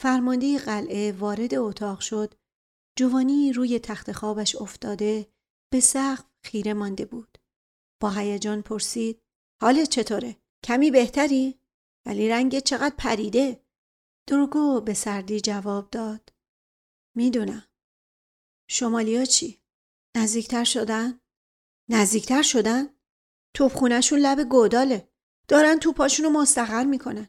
[0.01, 2.35] فرمانده قلعه وارد اتاق شد
[2.99, 5.33] جوانی روی تخت خوابش افتاده
[5.73, 7.39] به سقف خیره مانده بود.
[8.03, 9.23] با هیجان پرسید
[9.63, 11.61] حالت چطوره؟ کمی بهتری؟
[12.07, 13.65] ولی رنگ چقدر پریده؟
[14.29, 16.33] دروگو به سردی جواب داد.
[17.17, 17.68] می‌دونم.
[18.71, 19.63] شمالیا چی؟
[20.17, 21.21] نزدیکتر شدن؟
[21.89, 22.89] نزدیکتر شدن؟
[23.55, 25.09] توپخونهشون لب گوداله.
[25.49, 27.29] دارن توپاشون رو مستقر می‌کنن.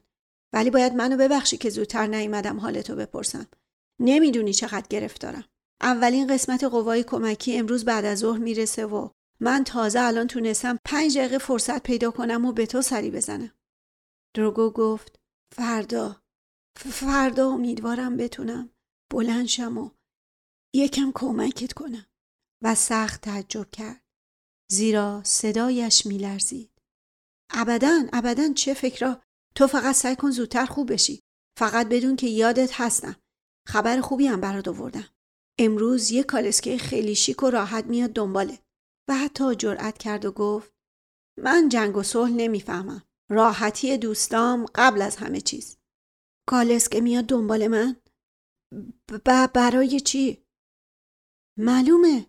[0.53, 3.47] ولی باید منو ببخشی که زودتر نیومدم حالتو بپرسم.
[3.99, 5.43] نمی‌دونی چقدر گرفتارم.
[5.81, 11.17] اولین قسمت قوای کمکی امروز بعد از ظهر می‌رسه و من تازه الان تونستم پنج
[11.17, 13.51] دقیقه فرصت پیدا کنم و به تو سری بزنم.
[14.35, 15.19] دروگو گفت
[15.55, 16.21] فردا
[16.77, 18.69] فردا امیدوارم بتونم
[19.11, 19.89] بلند شم و
[20.75, 22.05] یکم کمکت کنم.
[22.63, 24.03] و سخت تعجب کرد.
[24.71, 26.71] زیرا صدایش میلرزید.
[27.49, 29.21] ابدا ابدا چه فکرا
[29.55, 31.23] تو فقط سعی کن زودتر خوب بشی.
[31.59, 33.15] فقط بدون که یادت هستم.
[33.67, 35.09] خبر خوبی هم برات آوردم.
[35.59, 38.59] امروز یه کالسکه خیلی شیک و راحت میاد دنباله.
[39.09, 40.73] و حتی جرأت کرد و گفت
[41.39, 43.03] من جنگ و صلح نمی‌فهمم.
[43.31, 45.77] راحتی دوستام قبل از همه چیز.
[46.47, 47.95] کالسکه میاد دنبال من؟
[49.25, 50.48] ب برای چی؟
[51.61, 52.25] معلومه.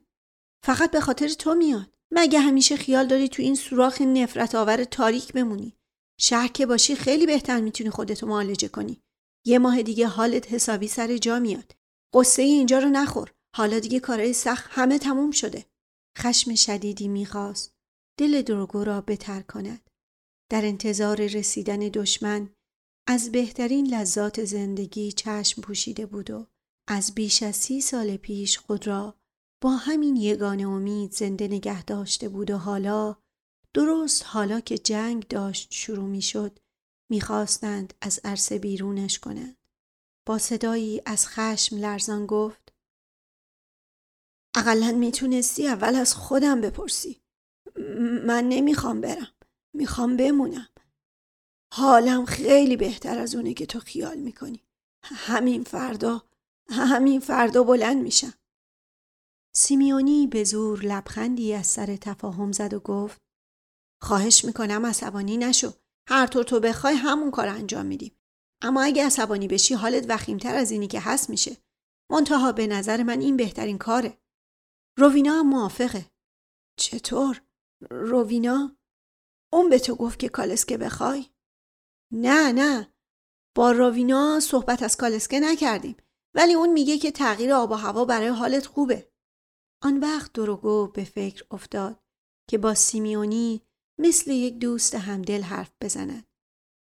[0.64, 1.94] فقط به خاطر تو میاد.
[2.12, 5.76] مگه همیشه خیال داری تو این سوراخ نفرت آور تاریک بمونی؟
[6.20, 9.02] شهر که باشی خیلی بهتر می‌تونی خودتو معالجه کنی.
[9.46, 11.76] یه ماه دیگه حالت حسابی سر جا میاد.
[12.14, 13.32] قصه اینجا رو نخور.
[13.56, 15.66] حالا دیگه کارهای سخت همه تموم شده.
[16.18, 17.74] خشم شدیدی می‌خواست.
[18.18, 19.90] دل درگو را بتر کند.
[20.50, 22.50] در انتظار رسیدن دشمن
[23.08, 26.46] از بهترین لذات زندگی چشم پوشیده بود و
[26.88, 29.19] از بیش از سی سال پیش خود را
[29.62, 33.16] با همین یگانه امید زنده نگه داشته بود و حالا
[33.74, 36.58] درست حالا که جنگ داشت شروع می شد
[37.10, 39.56] می‌خواستند از عرصه بیرونش کنند.
[40.26, 42.72] با صدایی از خشم لرزان گفت
[44.56, 47.22] اقلا می‌تونستی اول از خودم بپرسی.
[48.26, 49.32] من نمی‌خوام برم.
[49.76, 50.68] می‌خوام بمونم.
[51.74, 54.64] حالم خیلی بهتر از اونه که تو خیال می‌کنی.
[55.04, 56.22] همین فردا
[56.70, 58.34] همین فردا بلند میشم.
[59.56, 63.20] سیمیونی به زور لبخندی از سر تفاهم زد و گفت
[64.02, 65.72] خواهش می‌کنم عصبانی نشو.
[66.08, 68.16] هر طور تو بخوای همون کار انجام میدیم.
[68.62, 71.56] اما اگه عصبانی بشی حالت وخیمتر از اینی که هست میشه.
[72.10, 74.18] منتها به نظر من این بهترین کاره.
[74.98, 76.10] روینا هم موافقه.
[76.78, 77.42] چطور؟
[77.90, 78.76] روینا؟
[79.52, 81.26] اون به تو گفت که کالسکه بخوای؟
[82.12, 82.94] نه نه.
[83.56, 85.96] با روینا صحبت از کالسکه نکردیم.
[86.34, 89.09] ولی اون میگه که تغییر آب و هوا برای حالت خوبه.
[89.82, 92.02] آن وقت دروگو به فکر افتاد
[92.50, 93.62] که با سیمیونی
[93.98, 96.26] مثل یک دوست همدل حرف بزند.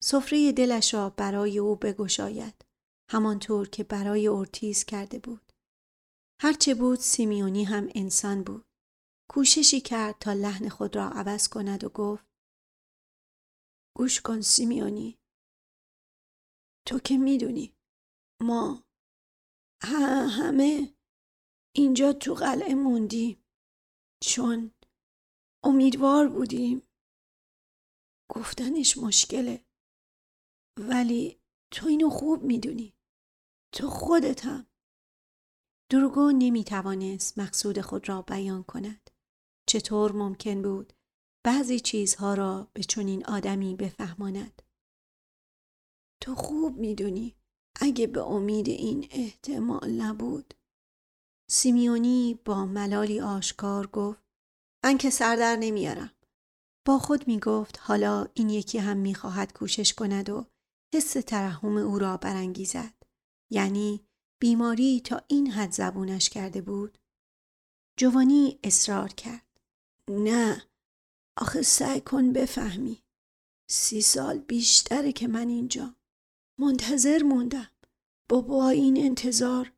[0.04, 2.66] سفره دلش را برای او بگشاید
[3.12, 5.54] همانطور که برای اورتیز کرده بود.
[6.42, 8.66] هرچه بود سیمیونی هم انسان بود.
[9.30, 12.26] کوششی کرد تا لحن خود را عوض کند و گفت
[13.98, 15.20] گوش کن سیمیونی.
[16.88, 17.76] تو که می‌دونی
[18.42, 18.84] ما
[19.82, 20.96] همه
[21.76, 23.46] اینجا تو قلعه موندیم
[24.24, 24.72] چون
[25.64, 26.82] امیدوار بودیم.
[28.30, 29.66] گفتنش مشکله.
[30.80, 31.40] ولی
[31.72, 32.94] تو اینو خوب می‌دونی.
[33.74, 34.68] تو خودت هم.
[35.92, 39.10] دروگو نمی‌توانست مقصود خود را بیان کند.
[39.70, 40.94] چطور ممکن بود
[41.46, 44.62] بعضی چیزها را به چنین آدمی بفهماند؟
[46.22, 47.36] تو خوب می‌دونی.
[47.82, 50.54] اگه به امید این احتمال نبود
[51.52, 54.24] سیمیونی با ملالی آشکار گفت
[54.84, 56.12] من که سردر نمیارم.
[56.86, 60.46] با خود می گفت حالا این یکی هم می خواهد کوشش کند و
[60.94, 62.94] حس ترحم او را برانگیزد.
[63.52, 64.06] یعنی
[64.40, 66.98] بیماری تا این حد زبونش کرده بود.
[67.98, 69.60] جوانی اصرار کرد.
[70.10, 70.64] نه
[71.38, 73.04] آخه سعی کن بفهمی.
[73.70, 75.96] سی سال بیشتره که من اینجا.
[76.60, 77.72] منتظر موندم.
[78.30, 79.74] با این انتظار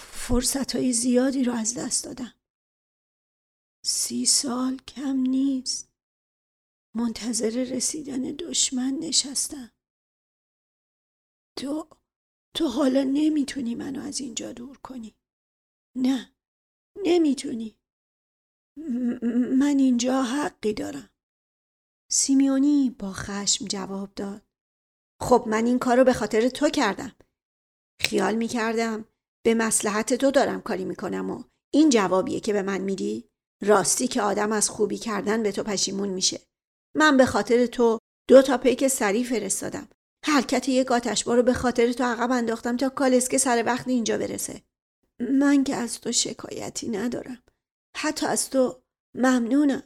[0.00, 2.34] فرصت های زیادی رو از دست دادم.
[3.84, 5.92] سی سال کم نیست.
[6.94, 9.72] منتظر رسیدن دشمن نشستم.
[11.58, 11.88] تو
[12.54, 15.14] تو حالا نمی‌تونی منو از اینجا دور کنی.
[15.96, 16.34] نه
[16.96, 17.76] نمی‌تونی.
[19.58, 21.10] من اینجا حقی دارم.
[22.10, 24.42] سیمیونی با خشم جواب داد.
[25.20, 27.16] خب من این کارو به خاطر تو کردم.
[28.00, 29.04] خیال می‌کردم
[29.44, 33.28] به مسلحت تو دارم کاری می‌کنم و این جوابیه که به من میدی؟
[33.62, 36.40] راستی که آدم از خوبی کردن به تو پشیمون میشه.
[36.96, 37.98] من به خاطر تو
[38.28, 39.88] دو تا پیک سری فرستادم.
[40.26, 44.62] حرکت یک آتشبار رو به خاطر تو عقب انداختم تا کالسکه سر وقت اینجا برسه.
[45.20, 47.42] من که از تو شکایتی ندارم.
[47.96, 48.82] حتی از تو
[49.14, 49.82] ممنونم.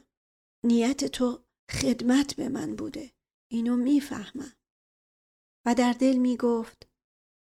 [0.65, 3.11] نیت تو خدمت به من بوده.
[3.51, 4.53] اینو می‌فهمم.
[5.67, 6.87] و در دل می‌گفت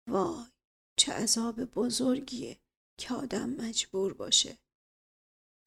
[0.09, 0.54] وای.
[0.97, 2.61] چه عذاب بزرگیه
[3.01, 4.59] که آدم مجبور باشه.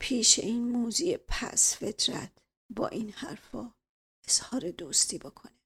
[0.02, 2.32] پیش این موزی پس فطرت
[2.76, 3.74] با این حرفا
[4.28, 5.60] اظهار دوستی بکنه.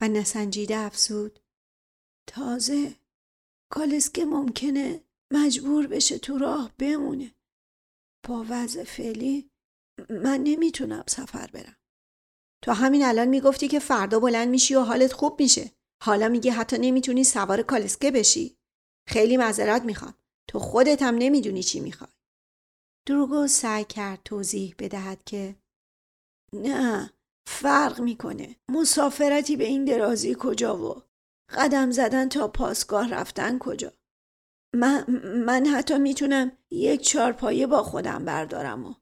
[0.00, 1.40] و نسنجیده افسود
[2.26, 2.96] تازه
[3.70, 7.34] کالسکه ممکنه مجبور بشه تو راه بمونه.
[8.28, 9.50] با وضع فعلی
[10.10, 11.76] من نمی‌تونم سفر برم.
[12.62, 15.70] تو همین الان می‌گفتی که فردا بلند میشی و حالت خوب میشه.
[16.02, 18.56] حالا میگی حتی نمی‌تونی سوار کالسکه بشی.
[19.08, 20.14] خیلی معذرت می‌خوام.
[20.48, 22.10] تو خودت هم نمی‌دونی چی می‌خوای.
[23.08, 25.56] دروگو سعی کرد توضیح بدهد که
[26.52, 27.10] نه
[27.48, 28.56] فرق می‌کنه.
[28.70, 31.02] مسافرتی به این درازی کجا و
[31.48, 33.92] قدم زدن تا پاسگاه رفتن کجا.
[34.74, 35.10] من,
[35.46, 38.94] من حتی می‌تونم یک چارپایه با خودم بردارم و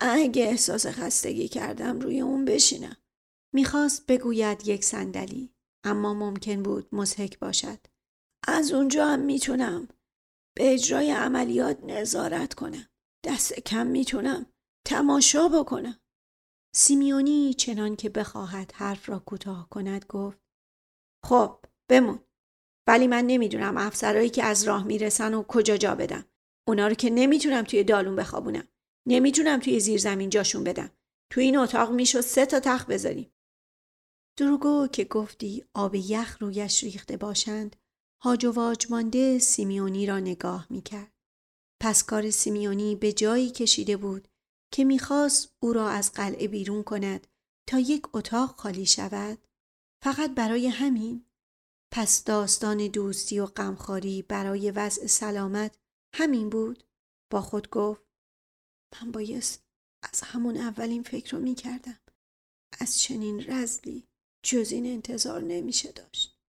[0.00, 2.96] اگه احساس خستگی کردم روی اون بشینم.
[3.54, 5.53] می‌خواست بگوید یک صندلی.
[5.84, 7.78] اما ممکن بود مزهک باشد.
[8.48, 9.88] از اونجا هم می‌تونم.
[10.56, 12.88] به اجرای عملیات نظارت کنم.
[13.24, 14.46] دست کم می‌تونم.
[14.86, 16.00] تماشا بکنم.
[16.74, 20.38] سیمیونی چنان که بخواهد حرف را کوتاه کند گفت
[21.24, 22.18] خب بمون.
[22.88, 26.24] ولی من نمی‌دونم افسرهایی که از راه می‌رسن و کجا جا بدم.
[26.68, 28.68] اونا رو که نمی‌تونم توی دالون بخوابونم.
[29.08, 30.90] نمی‌تونم توی زیر زمین جاشون بدم.
[31.32, 33.33] توی این اتاق می‌شد سه تا تخت بذاریم
[34.36, 37.76] دروگو که گفتی آب یخ رویش ریخته باشند
[38.22, 41.12] هاج و واج مانده سیمیونی را نگاه می‌کرد.
[41.82, 44.28] پس کار سیمیونی به جایی کشیده بود
[44.72, 47.26] که می‌خواست او را از قلعه بیرون کند
[47.68, 49.38] تا یک اتاق خالی شود.
[50.04, 51.24] فقط برای همین.
[51.92, 55.78] پس داستان دوستی و غمخواری برای وضع سلامت
[56.14, 56.84] همین بود.
[57.32, 58.02] با خود گفت
[58.92, 59.64] من بایست
[60.12, 62.00] از همون اولین فکر رو می‌کردم.
[62.80, 64.08] از چنین رزلی.
[64.44, 66.40] جز این انتظار نمیشه داشت.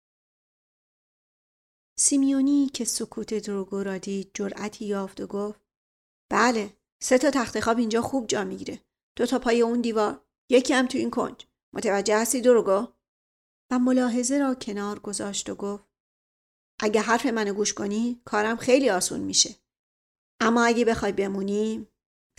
[1.98, 5.60] سیمیونی که سکوت دروگو را دید جرأتی یافت و گفت
[6.30, 8.80] بله سه تا تخت خواب اینجا خوب جا می‌گیره.
[9.16, 11.46] دو تا پای اون دیوار یکی هم تو این کنج.
[11.74, 12.88] متوجه هستی دروگو؟
[13.70, 15.84] و ملاحظه را کنار گذاشت و گفت
[16.80, 19.54] اگه حرف منو گوش کنی کارم خیلی آسون میشه.
[20.40, 21.86] اما اگه بخوای بمونی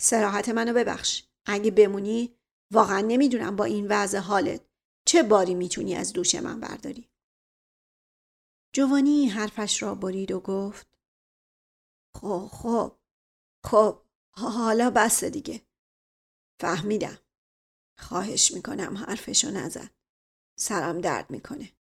[0.00, 1.24] سراحت منو ببخش.
[1.46, 2.36] اگه بمونی
[2.72, 4.60] واقعا نمی‌دونم با این وضع حالت
[5.08, 7.10] چه باری می‌تونی از دوش من برداری؟
[8.72, 10.98] جوانی حرفش را برید و گفت
[12.16, 12.98] خب خب
[13.64, 14.02] خب
[14.32, 15.66] حالا بس دیگه.
[16.60, 17.18] فهمیدم.
[17.98, 19.90] خواهش می‌کنم حرفشو نزد
[20.58, 21.72] سرم درد می‌کنه.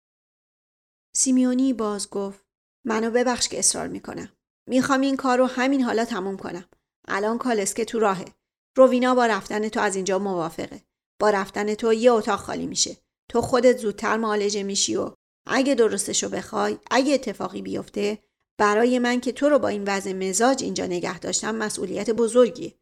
[1.16, 2.46] سیمیونی باز گفت
[2.86, 4.32] منو ببخش که اصرار می‌کنم.
[4.68, 6.68] می‌خوام این کار رو همین حالا تموم کنم.
[7.08, 8.34] الان کالسکه تو راهه.
[8.76, 10.82] روینا با رفتن تو از اینجا موافقه.
[11.20, 13.03] با رفتن تو یه اتاق خالی میشه.
[13.28, 15.14] تو خودت زودتر معالجه میشی و
[15.46, 18.18] اگه درستشو بخوای اگه اتفاقی بیفته
[18.58, 22.74] برای من که تو رو با این وضع مزاج اینجا نگه داشتم مسئولیت بزرگی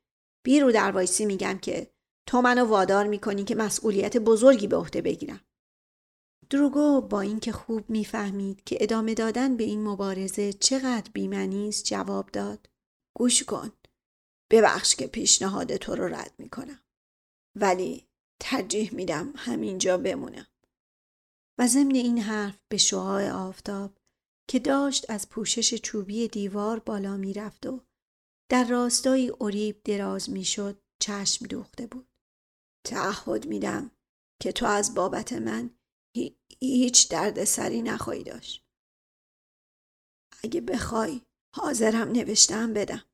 [0.44, 1.90] بیرو در وایسی میگم که
[2.28, 5.40] تو منو وادار می‌کنی که مسئولیت بزرگی به عهده بگیرم.
[6.50, 12.30] دروگو با اینکه خوب می‌فهمید که ادامه دادن به این مبارزه چقدر بیمنی است جواب
[12.30, 12.68] داد.
[13.16, 13.72] گوش کن.
[14.50, 16.80] ببخش که پیشنهاد تو رو رد می‌کنم.
[17.60, 18.08] ولی
[18.42, 20.46] ترجیح میدم همینجا بمونم.
[21.58, 23.98] و ضمن این حرف به شعاع آفتاب
[24.50, 27.80] که داشت از پوشش چوبی دیوار بالا می‌رفت و
[28.50, 32.08] در راستای اوریب دراز می‌شد چشم دوخته بود.
[32.86, 33.90] تعهد میدم
[34.42, 35.70] که تو از بابت من
[36.60, 38.66] هیچ درد سری نخواهی داشت.
[40.44, 41.20] اگه بخوای
[41.56, 43.04] حاضرم نوشتم بدم.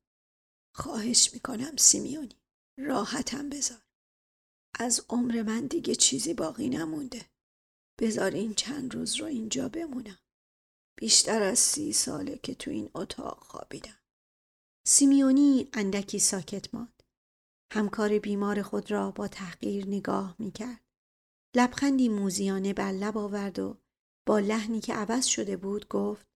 [0.75, 2.41] خواهش می‌کنم سیمیونی
[2.79, 3.88] راحتم بذار.
[4.79, 7.25] از عمر من دیگه چیزی باقی نمونده.
[7.99, 10.19] بذار این چند روز رو اینجا بمونم.
[10.99, 13.99] بیشتر از سی ساله که تو این اتاق خوابیدم.
[14.87, 17.03] سیمیونی اندکی ساکت ماند.
[17.73, 20.81] همکار بیمار خود را با تحقیر نگاه می‌کرد.
[21.55, 23.77] لبخندی موزیانه بر لب آورد و
[24.27, 26.27] با لحنی که عوض شده بود گفت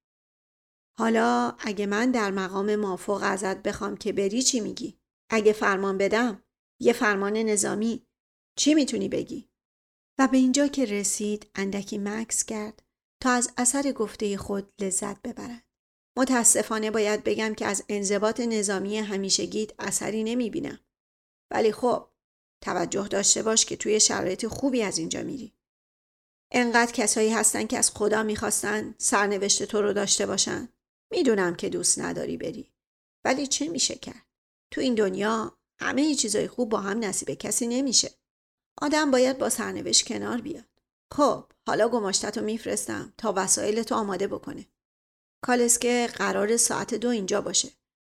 [0.97, 6.43] حالا اگه من در مقام مافوق ازت بخوام که بری چی میگی؟ اگه فرمان بدم
[6.81, 8.07] یه فرمان نظامی
[8.55, 9.49] چی می‌تونی بگی؟
[10.19, 12.83] و به اینجا که رسید اندکی مکس کرد
[13.23, 15.63] تا از اثر گفته خود لذت ببرد.
[16.17, 20.79] متاسفانه باید بگم که از انضباط نظامی همیشگیت اثری نمی‌بینم.
[21.51, 22.09] ولی خب
[22.63, 25.53] توجه داشته باش که توی شرایط خوبی از اینجا میری.
[26.51, 30.69] انقدر کسایی هستن که از خدا می‌خواستن سرنوشت تو رو داشته باشن.
[31.11, 32.73] می‌دونم که دوست نداری بری.
[33.25, 34.25] ولی چه میشه کرد؟
[34.71, 38.11] تو این دنیا همه چیزای خوب با هم نصیب کسی نمیشه.
[38.81, 40.65] آدم باید با سرنوشت کنار بیاد.
[41.13, 44.67] خب حالا گماشتت رو میفرستم تا وسایل تو آماده بکنه.
[45.43, 47.69] کالسکه قرار ساعت دو اینجا باشه.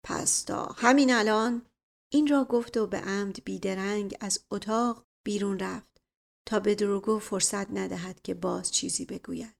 [0.04, 1.66] پس تا همین الان
[2.12, 6.00] این را گفت و به عمد بیدرنگ از اتاق بیرون رفت
[6.46, 9.56] تا به دروگو فرصت ندهد که باز چیزی بگوید.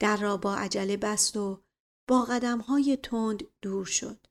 [0.00, 1.62] در را با عجله بست و
[2.08, 4.26] با قدم های تند دور شد.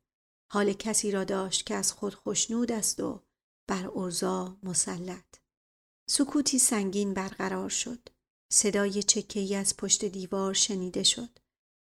[0.52, 3.24] حال کسی را داشت که از خود خوشنود است و
[3.68, 5.41] بر ارزا مسلط.
[6.14, 8.10] سکوتی سنگین برقرار شد.
[8.54, 11.40] صدای چکهی از پشت دیوار شنیده شد.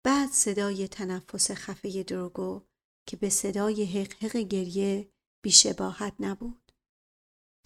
[0.06, 2.62] بعد صدای تنفس خفه دروگو
[3.08, 5.12] که به صدای حقحق گریه
[5.44, 6.72] بیشباهت نبود.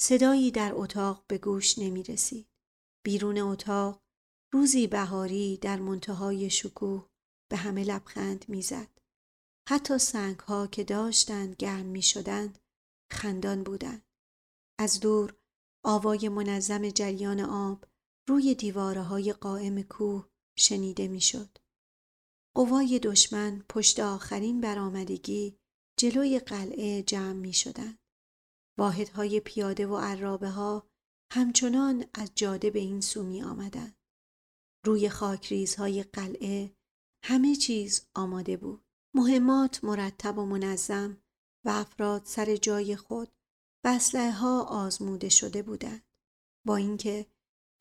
[0.02, 2.48] صدایی در اتاق به گوش نمی رسید.
[3.06, 4.02] بیرون اتاق
[4.54, 7.10] روزی بهاری در منتهای شکوه
[7.52, 9.00] به همه لبخند می‌زد.
[9.70, 12.60] حتی سنگ ها که داشتند گرم می شدند
[13.14, 14.06] خندان بودند.
[14.80, 15.38] از دور
[15.84, 17.86] آوای منظم جریان آب
[18.30, 21.58] روی دیواره های قائم کوه شنیده می‌شد.
[22.56, 25.58] قوای دشمن پشت آخرین برآمدگی
[26.00, 28.00] جلوی قلعه جمع می شدند.
[28.80, 30.88] واحدهای پیاده و عرابه ها
[31.32, 33.96] همچنان از جاده به این سو می آمدند.
[34.86, 36.76] روی خاکریزهای قلعه
[37.24, 38.86] همه چیز آماده بود.
[39.16, 41.22] مهمات مرتب و منظم
[41.66, 43.37] و افراد سر جای خود
[43.84, 44.00] و
[44.32, 46.04] ها آزموده شده بودند.
[46.68, 47.26] با اینکه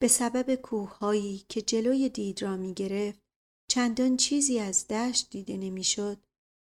[0.01, 3.21] به سبب کوههایی که جلوی دید را می گرفت
[3.69, 6.25] چندان چیزی از دشت دیده نمی‌شد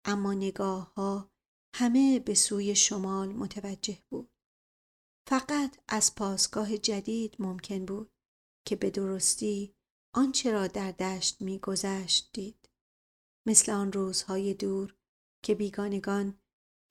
[0.05, 1.31] اما نگاه ها
[1.75, 4.31] همه به سوی شمال متوجه بود.
[5.29, 8.11] فقط از پاسگاه جدید ممکن بود
[8.67, 9.75] که به درستی
[10.15, 12.69] آنچه را در دشت میگذشت دید.
[13.47, 14.97] مثل آن روزهای دور
[15.45, 16.39] که بیگانگان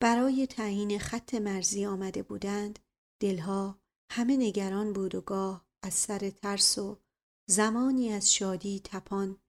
[0.04, 2.78] برای تعیین خط مرزی آمده بودند
[3.20, 3.78] دلها
[4.10, 7.00] همه نگران بود و گاه از سر ترس و
[7.48, 9.40] زمانی از شادی تپان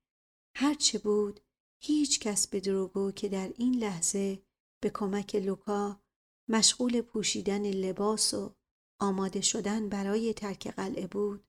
[0.58, 1.40] هرچه بود
[1.84, 4.44] هیچ کس به دروگو که در این لحظه
[4.84, 6.02] به کمک لوکا
[6.50, 8.56] مشغول پوشیدن لباس و
[9.00, 11.48] آماده شدن برای ترک قلعه بود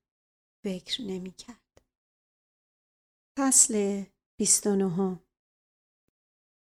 [0.64, 1.82] فکر نمی کرد.
[3.38, 4.04] فصل
[4.38, 5.20] 29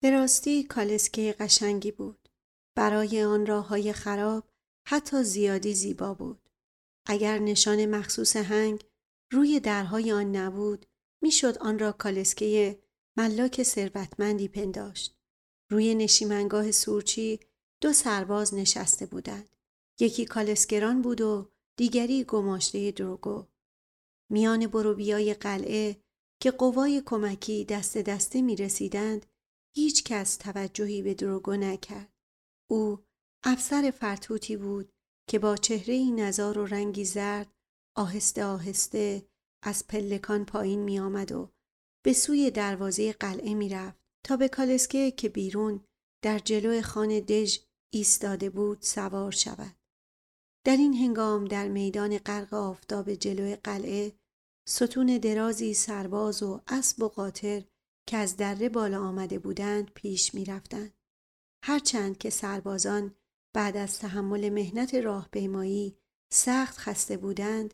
[0.03, 2.20] به راستی کالسکه قشنگی بود.
[2.75, 4.43] برای آن راه های خراب
[4.87, 6.49] حتی زیادی زیبا بود.
[7.05, 8.83] اگر نشان مخصوص هنگ
[9.31, 10.85] روی درهای آن نبود
[11.21, 12.79] می‌شد آن را کالسکه
[13.17, 15.17] ملاک ثروتمندی پنداشت.
[15.69, 17.39] روی نشیمنگاه سورچی
[17.81, 19.49] دو سرباز نشسته بودند.
[19.99, 23.45] یکی کالسکران بود و دیگری گماشته دروگو.
[24.29, 25.97] میان بروبیای قلعه
[26.39, 29.25] که قوای کمکی دست دسته می رسیدند
[29.75, 32.10] هیچ کس توجهی به دروگو نکرد.
[32.71, 32.99] او
[33.43, 34.91] افسر فرتوتی بود
[35.29, 37.53] که با چهره ای نزار و رنگی زرد
[37.95, 39.27] آهسته آهسته
[39.63, 41.51] از پلکان پایین می آمد و
[42.05, 45.83] به سوی دروازه قلعه می رفت تا به کالسکه که بیرون
[46.23, 47.59] در جلو خانه دژ
[47.93, 49.75] ایستاده بود سوار شود.
[50.65, 54.13] در این هنگام در میدان غرق آفتاب جلو قلعه
[54.67, 57.63] ستون درازی سرباز و اسب و قاطر
[58.07, 61.00] که از دره بالا آمده بودند پیش می رفتند.
[61.63, 63.15] هرچند که سربازان
[63.53, 65.97] بعد از تحمل مهنت راهپیمایی
[66.33, 67.73] سخت خسته بودند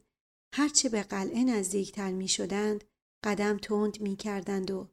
[0.54, 2.84] هرچه به قلعه نزدیکتر می شدند
[3.24, 4.90] قدم تند می کردند و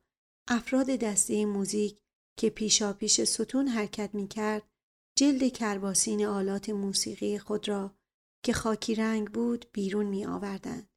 [0.49, 2.01] افراد دسته موزیک
[2.39, 4.63] که پیشا پیش ستون حرکت می کرد
[5.17, 7.97] جلد کرباسین آلات موسیقی خود را
[8.45, 10.91] که خاکی رنگ بود بیرون می آوردند.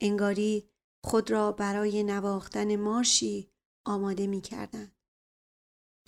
[0.00, 0.70] انگاری
[1.04, 3.50] خود را برای نواختن مارشی
[3.86, 4.96] آماده می کردند.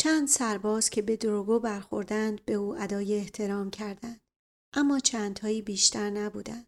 [0.05, 4.21] چند سرباز که به دروگو برخوردند به او ادای احترام کردند.
[4.73, 6.67] اما چندهایی بیشتر نبودند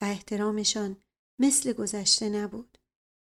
[0.00, 0.96] و احترامشان
[1.40, 2.78] مثل گذشته نبود.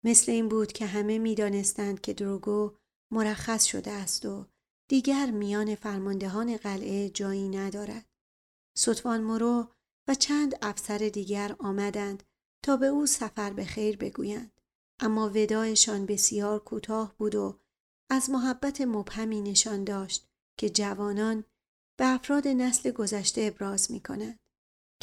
[0.06, 2.78] مثل این بود که همه می‌دانستند که دروگو
[3.12, 4.46] مرخص شده است و
[4.90, 8.06] دیگر میان فرماندهان قلعه جایی ندارد.
[8.78, 9.68] سطفان مرو
[10.08, 12.24] و چند افسر دیگر آمدند
[12.64, 14.60] تا به او سفر به خیر بگویند.
[15.00, 17.59] اما ودایشان بسیار کوتاه بود و
[18.12, 20.28] از محبت مبهمی نشان داشت
[20.60, 21.44] که جوانان
[22.00, 24.40] به افراد نسل گذشته ابراز می کند.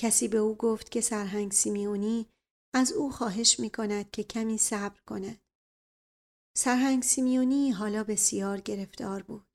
[0.00, 2.26] کسی به او گفت که سرهنگ سیمیونی
[2.74, 5.40] از او خواهش می کند که کمی صبر کند.
[6.56, 9.46] سرهنگ سیمیونی حالا بسیار گرفتار بود.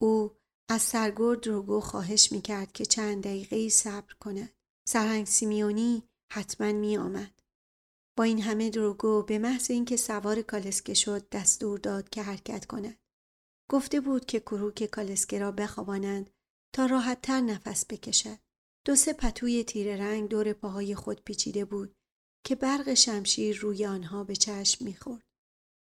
[0.00, 0.36] او
[0.70, 4.52] از سرگرد روگو خواهش می کرد که چند دقیقه صبر کند.
[4.88, 6.02] سرهنگ سیمیونی
[6.32, 7.41] حتما می آمد.
[8.16, 12.98] با این همه دروگو به محض اینکه سوار کالسکه شد دستور داد که حرکت کند.
[13.70, 16.30] گفته بود که کروک کالسکه را بخوابانند
[16.74, 18.38] تا راحتتر نفس بکشد.
[18.84, 21.94] دو سه پتوی تیر رنگ دور پاهای خود پیچیده بود
[22.46, 25.22] که برق شمشیر روی آنها به چشم می‌خورد.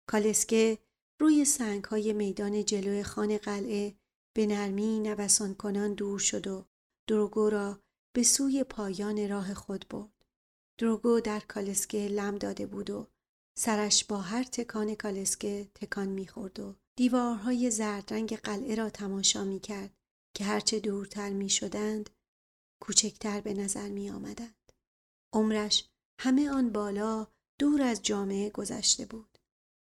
[0.10, 0.78] کالسکه
[1.22, 3.96] روی سنگ های میدان جلوی خانه قلعه
[4.36, 6.66] به نرمی نوسان کنان دور شد و
[7.08, 7.80] دروگو را
[8.16, 10.19] به سوی پایان راه خود برد.
[10.80, 13.08] دروگو در کالسکه لم داده بود و
[13.58, 19.60] سرش با هر تکان کالسکه تکان می‌خورد و دیوارهای زرد رنگ قلعه را تماشا می
[19.60, 19.98] کرد
[20.36, 22.10] که هرچه دورتر می شدند
[22.82, 24.72] کوچکتر به نظر می آمدند.
[25.34, 25.90] عمرش
[26.22, 27.28] همه آن بالا
[27.60, 29.38] دور از جامعه گذشته بود.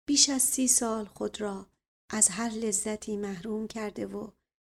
[0.08, 1.66] بیش از سی سال خود را
[2.10, 4.30] از هر لذتی محروم کرده و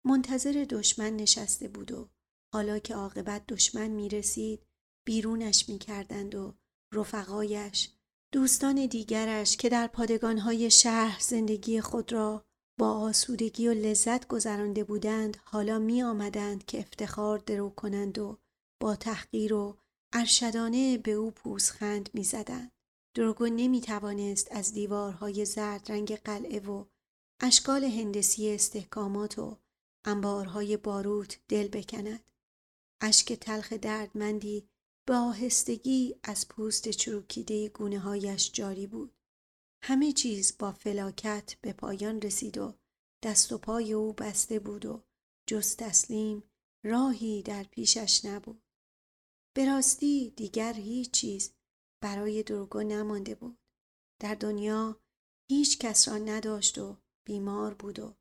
[0.05, 2.09] منتظر دشمن نشسته بود و
[2.53, 4.65] حالا که عاقبت دشمن می رسید
[5.05, 6.53] بیرونش می کردند و
[6.93, 7.89] رفقایش
[8.33, 12.45] دوستان دیگرش که در پادگانهای شهر زندگی خود را
[12.79, 18.37] با آسودگی و لذت گذرانده بودند حالا می آمدند که افتخار درو کنند و
[18.81, 19.77] با تحقیر و
[20.13, 22.71] ارشدانه به او پوزخند می زدند.
[23.15, 26.85] درگو نمی توانست از دیوارهای زرد رنگ قلعه و
[27.41, 29.57] اشکال هندسی استحکامات و
[30.05, 32.23] انبارهای باروت دل بکند.
[33.01, 34.69] اشک تلخ دردمندی
[35.11, 39.15] به آهستگی از پوست چروکیده گونه هایش جاری بود.
[39.83, 42.73] همه چیز با فلاکت به پایان رسید و
[43.23, 45.03] دست و پای او بسته بود و
[45.49, 46.43] جز تسلیم
[46.85, 48.61] راهی در پیشش نبود.
[49.55, 51.53] به راستی دیگر هیچ چیز
[52.03, 53.57] برای درگو نمانده بود.
[54.21, 55.01] در دنیا
[55.49, 56.97] هیچ کس را نداشت و
[57.27, 58.15] بیمار بود و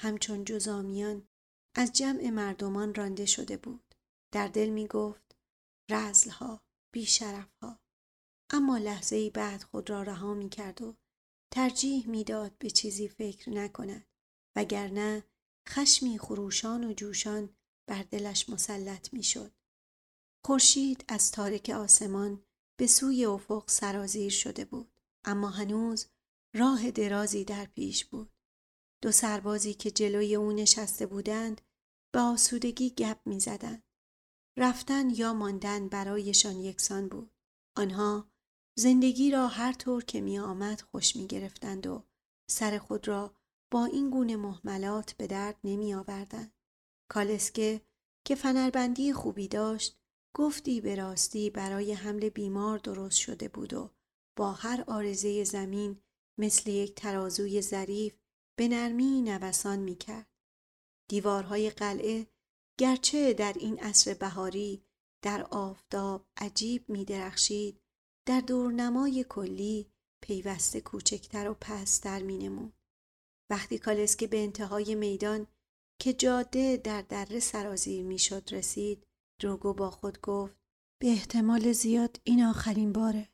[0.00, 1.28] همچون جزامیان
[1.76, 3.94] از جمع مردمان رانده شده بود.
[4.34, 5.25] در دل می گفت
[5.90, 6.62] رزلها،
[6.94, 7.80] بیشرفها.
[8.50, 10.96] اما لحظه ای بعد خود را رها می کرد و
[11.50, 14.06] ترجیح می‌داد به چیزی فکر نکند
[14.56, 15.24] وگرنه
[15.68, 17.56] خشمی خروشان و جوشان
[17.88, 19.52] بر دلش مسلط می‌شد.
[20.44, 22.42] خورشید از تارک آسمان
[22.78, 24.92] به سوی افق سرازیر شده بود
[25.24, 26.06] اما هنوز
[26.54, 28.30] راه درازی در پیش بود
[29.02, 31.60] دو سربازی که جلوی او نشسته بودند
[32.14, 33.82] به آسودگی گپ می زدند.
[34.58, 37.30] رفتن یا ماندن برایشان یکسان بود.
[37.76, 38.30] آنها
[38.78, 42.04] زندگی را هر طور که می آمد خوش می گرفتند و
[42.50, 43.34] سر خود را
[43.70, 46.52] با این گونه محملات به درد نمی آوردند.
[47.10, 47.80] کالسکه
[48.26, 49.98] که فنربندی خوبی داشت
[50.36, 53.90] گفتی به راستی برای حمل بیمار درست شده بود و
[54.36, 56.00] با هر آرزه زمین
[56.38, 58.14] مثل یک ترازوی ظریف
[58.58, 60.26] به نرمی نوسان می کرد.
[61.08, 62.26] دیوارهای قلعه
[62.78, 64.82] گرچه در این عصر بهاری
[65.22, 67.80] در آفتاب عجیب می درخشید
[68.28, 69.90] در دورنمای کلی
[70.22, 72.74] پیوسته کوچکتر و پستر می نمود.
[73.50, 75.46] وقتی کالسکه به انتهای میدان
[76.00, 79.06] که جاده در دره سرازیر می شد رسید
[79.40, 80.56] دروگو با خود گفت
[81.02, 83.28] به احتمال زیاد این آخرین باره.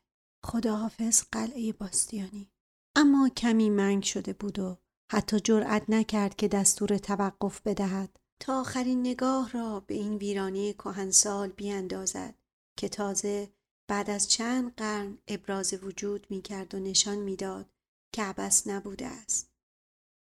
[0.45, 2.51] خداحافظ قلعه باستیانی.
[2.95, 4.77] اما کمی منگ شده بود و
[5.11, 8.19] حتی جرأت نکرد که دستور توقف بدهد.
[8.43, 12.35] تا آخرین نگاه را به این ویرانه کهنسال بیاندازد
[12.77, 13.53] که تازه
[13.89, 17.69] بعد از چند قرن ابراز وجود می کرد و نشان می‌داد
[18.15, 19.51] که عبس نبوده است.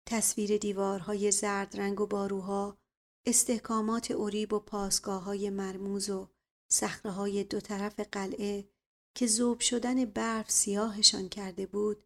[0.09, 2.79] تصویر دیوارهای زرد رنگ و باروها،
[3.27, 6.29] استحکامات اوریب و پاسگاه های مرموز و
[7.05, 8.69] های دو طرف قلعه
[9.15, 12.05] که زوب شدن برف سیاهشان کرده بود،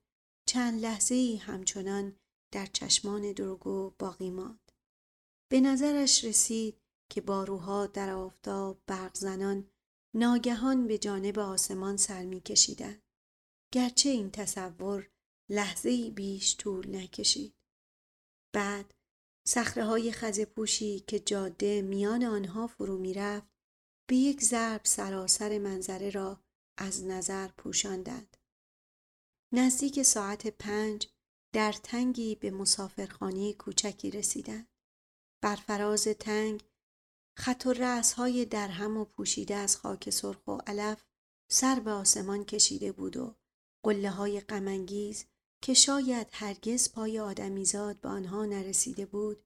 [0.49, 2.17] چند لحظه ای همچنان
[2.53, 4.66] در چشمان درگو باقی ماند.
[5.49, 9.71] به نظرش رسید که باروها در آفتاب برق زنان
[10.15, 13.03] ناگهان به جانب آسمان سر می کشیدن.
[13.73, 15.11] گرچه این تصور
[15.51, 17.55] لحظه بیش طول نکشید.
[18.55, 18.95] بعد
[19.47, 20.15] سخره های
[20.57, 23.49] پوشی که جاده میان آنها فرو می رفت
[24.09, 26.41] به یک ضرب سراسر منظره را
[26.79, 28.37] از نظر پوشاندند.
[29.53, 31.09] نزدیک ساعت پنج
[31.55, 34.76] در تنگی به مسافرخانه کوچکی رسیدند.
[35.43, 36.65] بر فراز تنگ
[37.39, 41.05] خط و رأس های درهم و پوشیده از خاک سرخ و علف
[41.51, 43.37] سر به آسمان کشیده بود و
[43.85, 45.25] قله های غمانگیز
[45.63, 49.43] که شاید هرگز پای آدمیزاد به آنها نرسیده بود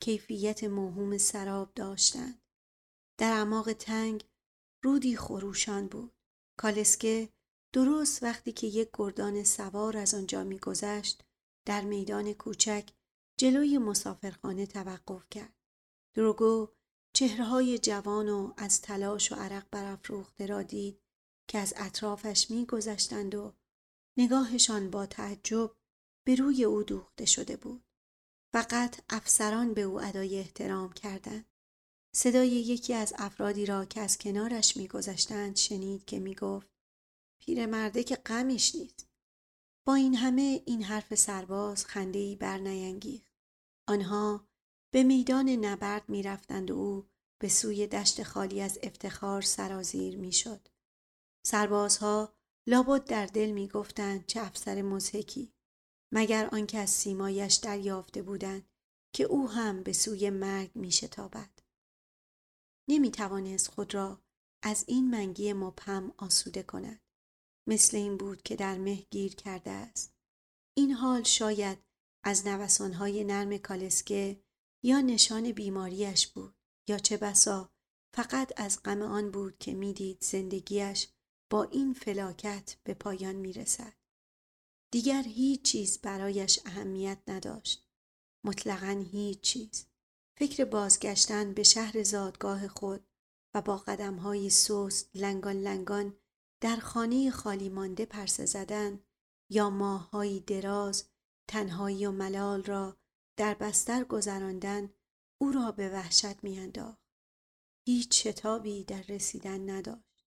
[0.00, 2.42] کیفیت موهوم سراب داشتند.
[3.18, 4.24] در اعماق تنگ
[4.82, 6.12] رودی خروشان بود.
[6.58, 7.28] کالسکه
[7.72, 11.24] درست وقتی که یک گردان سوار از آنجا میگذشت
[11.66, 12.88] در میدان کوچک
[13.36, 15.54] جلوی مسافرخانه توقف کرد.
[16.14, 16.68] دروگو
[17.12, 21.00] چهرهای جوان و از تلاش و عرق برافروخته را دید
[21.48, 23.54] که از اطرافش میگذشتند و
[24.16, 25.76] نگاهشان با تعجب
[26.26, 27.84] به روی او دوخته شده بود.
[28.52, 31.46] فقط افسران به او ادای احترام کردند.
[32.14, 36.68] صدای یکی از افرادی را که از کنارش میگذشتند شنید که می‌گفت
[37.40, 39.13] پیرمرده که غمش نیست.
[39.86, 43.32] با این همه این حرف سرباز خندهای بر نینگیخت.
[43.88, 44.48] آنها
[44.92, 47.08] به میدان نبرد می رفتند و او
[47.40, 50.68] به سوی دشت خالی از افتخار سرازیر می شد.
[51.46, 52.34] سربازها
[52.68, 55.52] لابد در دل می گفتند چه افسر مزهکی
[56.14, 58.68] مگر آنکه از سیمایش دریافته بودند
[59.14, 61.50] که او هم به سوی مرگ می شتابد.
[62.88, 64.22] نمی توانست خود را
[64.62, 67.03] از این منگی مبهم آسوده کند.
[67.66, 70.14] مثل این بود که در مه گیر کرده است.
[70.76, 71.78] این حال شاید
[72.24, 74.40] از نوسانهای نرم کالسکه
[74.84, 76.54] یا نشان بیماریش بود
[76.88, 77.70] یا چه بسا
[78.14, 81.08] فقط از غم آن بود که می‌دید زندگیش
[81.50, 83.92] با این فلاکت به پایان می‌رسد.
[84.92, 87.88] دیگر هیچ چیز برایش اهمیت نداشت.
[88.44, 89.86] مطلقا هیچ چیز.
[90.38, 93.06] فکر بازگشتن به شهر زادگاه خود
[93.54, 96.16] و با قدمهای سوست لنگان لنگان
[96.60, 99.00] در خانه خالی مانده پرسه زدن
[99.50, 101.04] یا ماههایی دراز
[101.48, 102.96] تنهایی و ملال را
[103.36, 104.92] در بستر گذراندن
[105.40, 107.04] او را به وحشت میانداخت.
[107.86, 110.24] هیچ شتابی در رسیدن نداشت.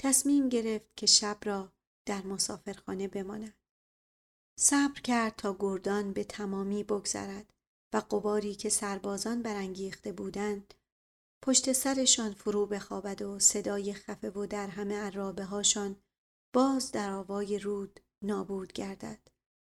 [0.00, 1.72] تصمیم گرفت که شب را
[2.06, 3.54] در مسافرخانه بماند.
[4.58, 7.52] صبر کرد تا گردان به تمامی بگذرد
[7.92, 10.74] و قباری که سربازان برانگیخته بودند
[11.42, 15.96] پشت سرشان فرو بخوابد و صدای خفه و در همه عرابه هاشان
[16.54, 19.28] باز در آوای رود نابود گردد.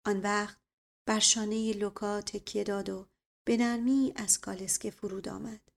[0.05, 0.57] آن وقت
[1.05, 3.07] بر شانه لوکا تکیه داد و
[3.45, 5.71] به نرمی از کالسکه فرود آمد.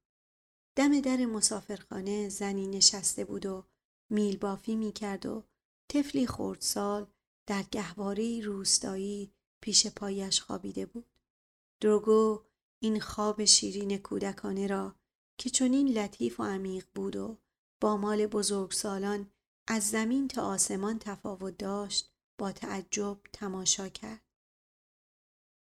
[0.77, 3.65] دم در مسافرخانه زنی نشسته بود و
[4.11, 5.45] میل بافی می کرد و
[5.89, 7.07] طفلی خردسال
[7.47, 9.33] در گهواره روستایی
[9.63, 11.07] پیش پایش خوابیده بود.
[11.81, 12.43] دروگو
[12.83, 14.95] این خواب شیرین کودکانه را
[15.39, 17.39] که چنین لطیف و عمیق بود و
[17.81, 19.31] با مال بزرگ سالان
[19.69, 24.23] از زمین تا آسمان تفاوت داشت با تعجب تماشا کرد.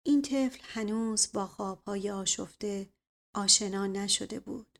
[0.05, 2.93] این طفل هنوز با خوابهای آشفته
[3.35, 4.79] آشنا نشده بود.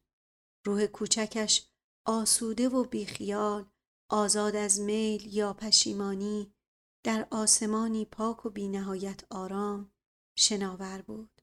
[0.65, 1.67] روح کوچکش
[2.05, 3.65] آسوده و بیخیال
[4.11, 6.53] آزاد از میل یا پشیمانی
[7.05, 9.91] در آسمانی پاک و بینهایت آرام
[10.37, 11.41] شناور بود.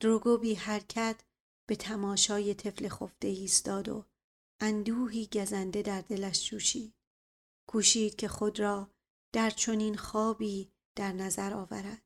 [0.00, 1.24] دروگو بی حرکت
[1.68, 4.04] به تماشای طفل خفته ایستاد و
[4.60, 6.94] اندوهی گزنده در دلش جوشید.
[7.68, 8.90] کوشید که خود را
[9.32, 12.02] در چنین خوابی در نظر آورد.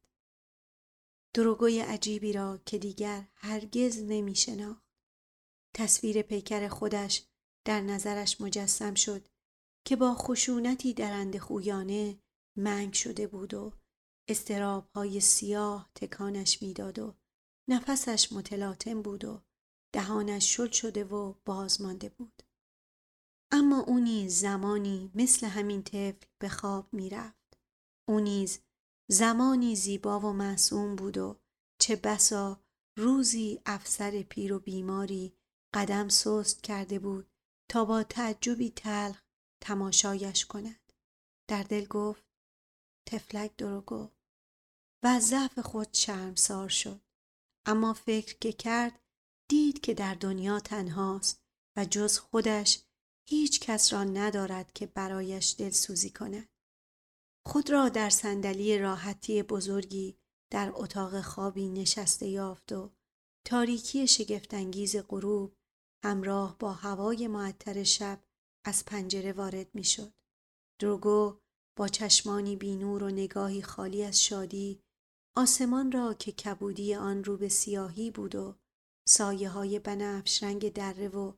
[1.35, 4.85] دروگوی عجیبی را که دیگر هرگز نمی شناخت.
[5.75, 7.23] تصویر پیکر خودش
[7.65, 9.29] در نظرش مجسم شد
[9.85, 12.19] که با خشونتی درنده خویانه
[12.57, 13.73] منگ شده بود و
[14.29, 17.15] استراب های سیاه تکانش می‌داد و
[17.69, 19.43] نفسش متلاطم بود و
[19.95, 22.43] دهانش شل شده و باز مانده بود.
[23.53, 27.59] اما او نیز زمانی مثل همین طفل به خواب می‌رفت.
[28.09, 28.61] او نیز
[29.11, 31.40] زمانی زیبا و معصوم بود و
[31.80, 32.61] چه بسا
[32.99, 35.36] روزی افسر پیر و بیماری
[35.74, 37.30] قدم سست کرده بود
[37.70, 39.22] تا با تعجبی تلخ
[39.62, 40.93] تماشایش کند.
[41.51, 42.24] در دل گفت
[43.09, 44.11] تفلک دروگو
[45.05, 47.01] و ضعف خود شرمسار شد.
[47.66, 49.01] اما فکر که کرد
[49.53, 51.42] دید که در دنیا تنهاست
[51.76, 52.82] و جز خودش
[53.28, 56.48] هیچ کس را ندارد که برایش دلسوزی کند.
[57.46, 60.16] خود را در صندلی راحتی بزرگی
[60.53, 62.90] در اتاق خوابی نشسته یافت و
[63.46, 65.57] تاریکی شگفتانگیز غروب
[66.05, 68.24] همراه با هوای معطر شب
[68.66, 70.12] از پنجره وارد می‌شد.
[70.80, 71.40] دروگو
[71.78, 74.80] با چشمانی بینور و نگاهی خالی از شادی
[75.36, 78.62] آسمان را که کبودی آن رو به سیاهی بود و
[79.09, 81.32] سایه های بنفش رنگ دره و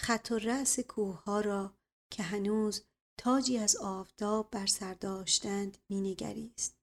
[0.00, 1.74] خط و رأس کوه ها را
[2.12, 2.84] که هنوز
[3.18, 6.76] تاجی از آفتاب بر سر داشتند مینگریست.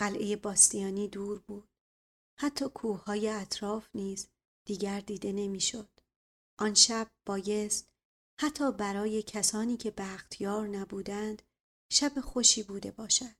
[0.00, 1.68] قلعه باستیانی دور بود.
[2.38, 4.28] حتی کوه های اطراف نیز
[4.66, 5.88] دیگر دیده نمی‌شد.
[6.58, 7.92] آن شب بایست
[8.40, 11.42] حتی برای کسانی که بختیار نبودند
[11.92, 13.36] شب خوشی بوده باشد.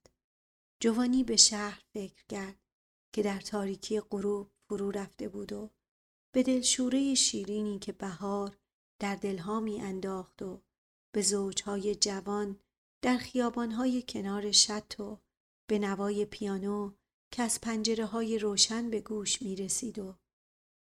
[0.83, 2.61] جوانی به شهر فکر کرد
[3.15, 5.71] که در تاریکی غروب فرو رفته بود و
[6.35, 8.57] به دلشوره شیرینی که بهار
[9.01, 10.63] در دلها می انداخت و
[11.15, 12.61] به زوجهای جوان
[13.03, 15.19] در خیابانهای کنار شط و
[15.69, 16.93] به نوای پیانو
[17.33, 20.17] که از پنجره های روشن به گوش می رسید و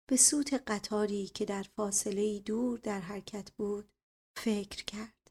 [0.08, 3.88] به سوت قطاری که در فاصله دور در حرکت بود
[4.36, 5.30] فکر کرد.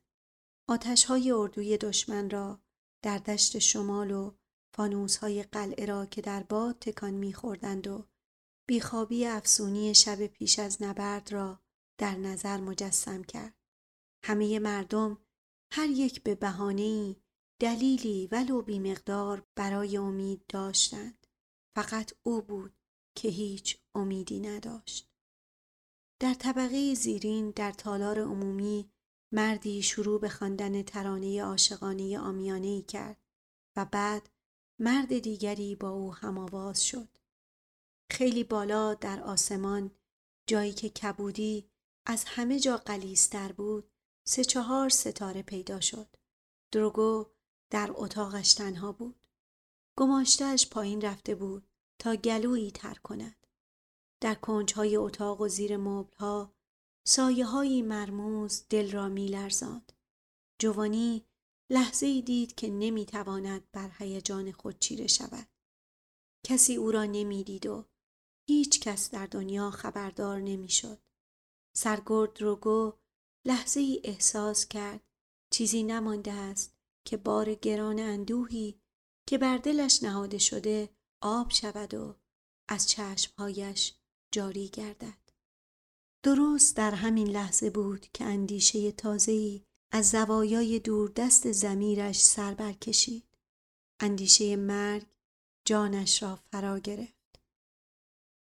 [0.69, 2.61] آتش های اردوی دشمن را
[3.03, 4.31] در دشت شمال و
[4.73, 8.05] فانوس های قلعه را که در باد تکان میخوردند و
[8.67, 11.59] بیخوابی افسونی شب پیش از نبرد را
[11.97, 13.53] در نظر مجسم کرد.
[14.23, 15.17] همه مردم
[15.71, 17.15] هر یک به بهانه‌ای
[17.59, 21.27] دلیلی ولو بیمقدار برای امید داشتند.
[21.75, 22.73] فقط او بود
[23.15, 25.09] که هیچ امیدی نداشت.
[26.19, 28.91] در طبقه زیرین در تالار عمومی
[29.31, 33.17] مردی شروع به خواندن ترانه عاشقانه آمیانه ای کرد
[33.75, 34.29] و بعد
[34.79, 37.17] مرد دیگری با او هماواز شد.
[38.11, 39.91] خیلی بالا در آسمان
[40.47, 41.69] جایی که کبودی
[42.05, 43.91] از همه جا قلیستر بود
[44.27, 46.15] سه چهار ستاره پیدا شد.
[46.71, 47.25] دروگو
[47.69, 49.27] در اتاقش تنها بود.
[49.97, 51.67] گماشتهش پایین رفته بود
[51.99, 53.47] تا گلویی تر کند.
[54.21, 56.53] در کنجهای اتاق و زیر مبلها
[57.07, 59.93] سایه های مرموز دل را می لرزاند.
[60.59, 61.25] جوانی
[61.69, 65.47] لحظه ای دید که نمی تواند بر هیجان خود چیره شود.
[66.45, 67.85] کسی او را نمی دید و
[68.49, 70.99] هیچ کس در دنیا خبردار نمی شد.
[71.75, 72.93] سرگرد روگو
[73.45, 75.01] لحظه ای احساس کرد
[75.51, 78.81] چیزی نمانده است که بار گران اندوهی
[79.27, 80.89] که بر دلش نهاده شده
[81.21, 82.15] آب شود و
[82.69, 83.95] از چشمهایش
[84.31, 85.17] جاری گردد.
[86.23, 93.37] درست در همین لحظه بود که اندیشه تازه‌ای از زوایای دوردست زمیرش سر برکشید.
[93.99, 95.07] اندیشه مرگ
[95.65, 97.16] جانش را فرا گرفت.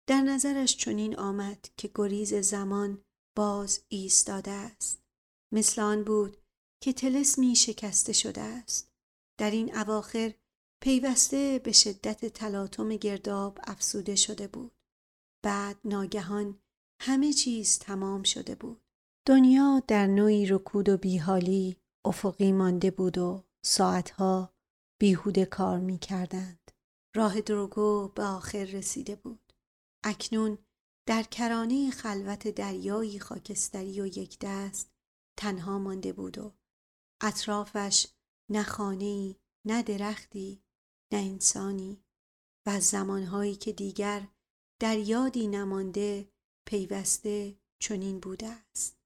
[0.08, 3.04] در نظرش چنین آمد که گریز زمان
[3.38, 5.04] باز ایستاده است.
[5.54, 6.38] مثل آن بود
[6.84, 8.92] که تلسمی شکسته شده است.
[9.40, 10.34] در این اواخر
[10.84, 14.72] پیوسته به شدت تلاطم گرداب افسوده شده بود.
[15.44, 16.60] بعد ناگهان
[17.02, 18.82] همه چیز تمام شده بود.
[19.28, 24.54] دنیا در نوعی رکود و بیحالی افقی مانده بود و ساعتها
[25.02, 26.72] بیهوده کار می کردند.
[27.16, 29.45] راه دروگو به آخر رسیده بود.
[30.08, 30.58] اکنون
[31.08, 34.92] در کرانه خلوت دریایی خاکستری و یک دست
[35.38, 36.54] تنها مانده بود و
[37.22, 38.08] اطرافش
[38.52, 39.36] نه خانه‌ای
[39.66, 40.64] نه درختی
[41.14, 42.04] نه انسانی
[42.66, 44.28] و از زمانهایی که دیگر
[44.82, 46.30] در یادی نمانده
[46.68, 48.98] پیوسته چنین بوده است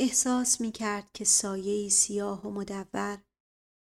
[0.00, 3.22] احساس می کرد که سایه سیاه و مدور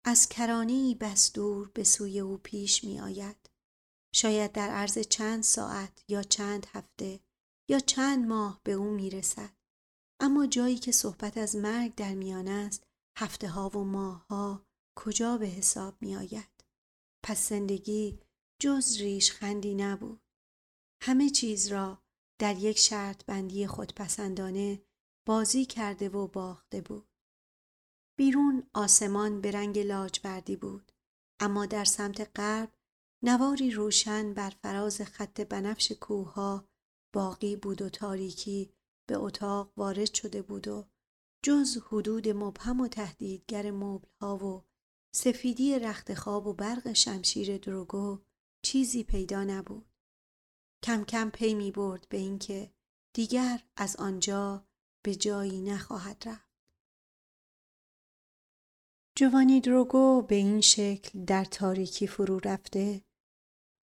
[0.04, 3.50] از کرانه بس دور به سوی او پیش می آید.
[4.16, 7.20] شاید در عرض چند ساعت یا چند هفته
[7.68, 9.52] یا چند ماه به او می رسد.
[10.20, 12.84] اما جایی که صحبت از مرگ در میان است
[13.18, 14.66] هفته ها و ماه ها
[14.98, 16.64] کجا به حساب می آید.
[17.24, 18.20] پس زندگی
[18.62, 20.20] جز ریش خندی نبود.
[21.02, 22.02] همه چیز را
[22.38, 24.82] در یک شرط بندی خودپسندانه
[25.26, 27.08] بازی کرده و باخته بود.
[28.18, 30.92] بیرون آسمان به رنگ لاجوردی بود
[31.40, 32.75] اما در سمت غرب
[33.26, 36.68] نواری روشن بر فراز خط بنفش کوهها
[37.14, 38.72] باقی بود و تاریکی
[39.08, 40.88] به اتاق وارد شده بود و
[41.44, 44.64] جز حدود مبهم و تهدیدگر مبلها و
[45.14, 48.18] سفیدی رخت خواب و برق شمشیر دروگو
[48.62, 49.86] چیزی پیدا نبود.
[50.84, 52.72] کم کم پی می برد به اینکه
[53.14, 54.66] دیگر از آنجا
[55.04, 56.46] به جایی نخواهد رفت.
[59.18, 63.05] جوانی دروگو به این شکل در تاریکی فرو رفته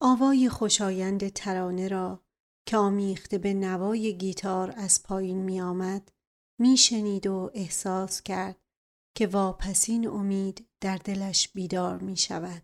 [0.05, 2.23] آوای خوشایند ترانه را
[2.67, 6.11] که آمیخته به نوای گیتار از پایین می آمد
[6.59, 8.61] می شنید و احساس کرد
[9.15, 12.63] که واپسین امید در دلش بیدار می شود.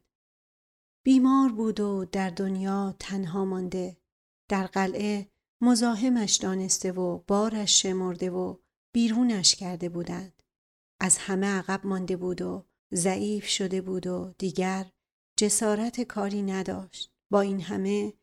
[1.05, 3.97] بیمار بود و در دنیا تنها مانده
[4.49, 5.29] در قلعه
[5.61, 8.57] مزاحمش دانسته و بارش شمرده و
[8.93, 10.43] بیرونش کرده بودند.
[11.01, 14.91] از همه عقب مانده بود و ضعیف شده بود و دیگر
[15.37, 17.18] جسارت کاری نداشت.
[17.31, 18.13] با این همه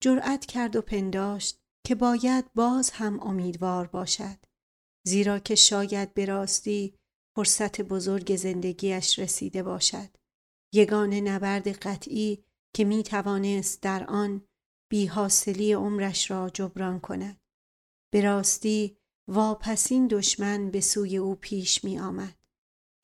[0.00, 4.38] جرأت کرد و پنداشت که باید باز هم امیدوار باشد.
[5.06, 6.94] زیرا که شاید به راستی
[7.36, 10.08] فرصت بزرگ زندگیش رسیده باشد.
[10.72, 12.44] یگان نبرد قطعی
[12.74, 14.46] که می توانست در آن
[14.90, 17.40] بیحاصلی عمرش را جبران کند.
[18.12, 18.98] به راستی
[19.28, 22.38] واپسین دشمن به سوی او پیش می آمد.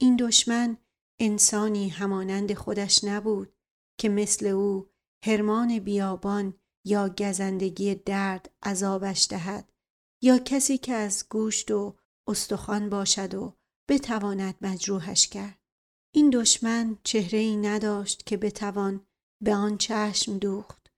[0.00, 0.76] این دشمن
[1.20, 3.56] انسانی همانند خودش نبود
[3.98, 4.93] که مثل او
[5.26, 6.54] هرمان بیابان
[6.86, 9.72] یا گزندگی درد عذابش دهد
[10.22, 11.96] یا کسی که از گوشت و
[12.28, 13.56] استخوان باشد و
[13.88, 15.58] بتواند مجروحش کرد.
[16.14, 19.06] این دشمن چهره ای نداشت که بتوان
[19.42, 20.92] به آن چشم دوخت.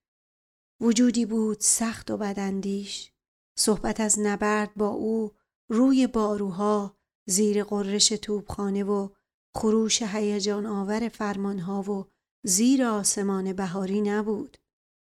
[0.81, 3.13] وجودی بود سخت و بدندیش.
[3.59, 5.33] صحبت از نبرد با او
[5.71, 6.97] روی باروها
[7.29, 9.09] زیر قررش توبخانه و
[9.57, 12.16] خروش هیجان آور فرمانها و
[12.49, 14.57] زیر آسمان بهاری نبود.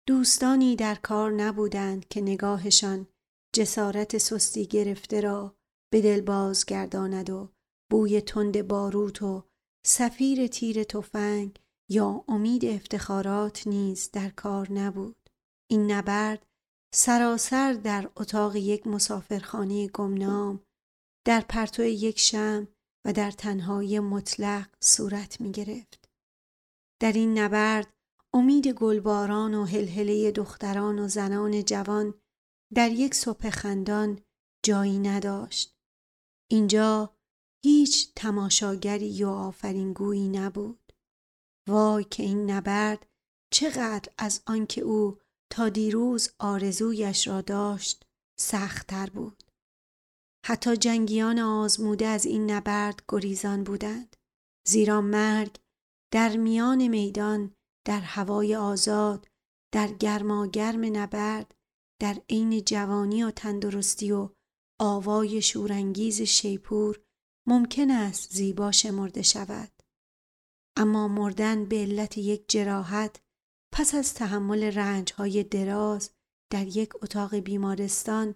[0.08, 3.06] دوستانی در کار نبودند که نگاهشان
[3.54, 5.56] جسارت سستی گرفته را
[5.92, 7.48] به دل بازگرداند و
[7.90, 9.44] بوی تند باروت و
[9.86, 11.60] سفیر تیر تفنگ
[11.90, 15.30] یا امید افتخارات نیز در کار نبود.
[15.70, 16.46] این نبرد
[16.94, 20.60] سراسر در اتاق یک مسافرخانه گمنام
[21.26, 22.68] در پرتو یک شم
[23.04, 26.07] و در تنهایی مطلق صورت می گرفت.
[27.00, 27.94] در این نبرد
[28.34, 32.14] امید گلباران و هلهله دختران و زنان جوان
[32.74, 34.20] در یک صبح خندان
[34.64, 35.76] جایی نداشت.
[36.50, 37.16] اینجا
[37.64, 40.92] هیچ تماشاگری و آفرینگویی نبود.
[41.68, 43.06] وای که این نبرد
[43.52, 45.18] چقدر از آنکه او
[45.50, 48.04] تا دیروز آرزویش را داشت
[48.38, 49.42] سختتر بود.
[50.46, 54.16] حتی جنگیان آزموده از این نبرد گریزان بودند.
[54.68, 55.56] زیرا مرگ
[56.10, 57.54] در میان میدان
[57.86, 59.28] در هوای آزاد
[59.74, 61.54] در گرماگرم نبرد
[62.00, 64.30] در عین جوانی و تندرستی و
[64.80, 67.00] آوای شورانگیز شیپور
[67.46, 69.72] ممکن است زیبا شمرده شود.
[70.76, 73.20] اما مردن به علت یک جراحت
[73.74, 76.10] پس از تحمل رنجهای دراز
[76.52, 78.34] در یک اتاق بیمارستان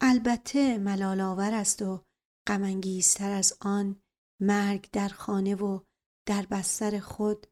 [0.00, 2.04] البته ملالآور است و
[2.48, 4.02] غمانگیزتر از آن
[4.40, 5.80] مرگ در خانه و
[6.26, 7.46] در بستر خود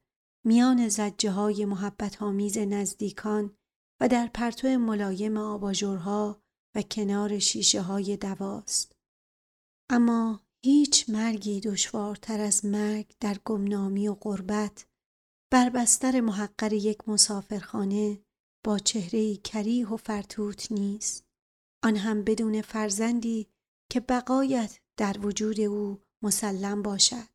[0.44, 3.56] میان زجه های محبت آمیز نزدیکان
[4.00, 6.42] و در پرتو ملایم آباژورها
[6.74, 8.92] و کنار شیشه های دواست.
[9.90, 14.86] اما هیچ مرگی دشوارتر از مرگ در گمنامی و غربت
[15.52, 18.22] بر بستر محقر یک مسافرخانه
[18.64, 21.24] با چهره کریه و فرتوت نیست.
[21.84, 23.48] آن هم بدون فرزندی
[23.90, 27.31] که بقایت در وجود او مسلم باشد.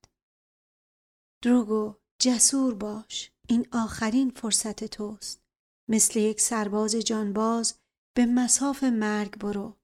[1.44, 3.32] دروگو جسور باش.
[3.50, 5.44] این آخرین فرصت توست.
[5.90, 7.80] مثل یک سرباز جانباز
[8.16, 9.78] به مساف مرگ برو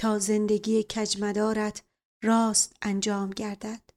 [0.00, 1.84] تا زندگی کجمدارت
[2.24, 3.90] راست انجام گردد.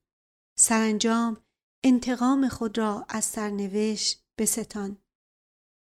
[0.58, 1.38] سرانجام
[1.84, 4.98] انتقام خود را از سرنوشت بستان.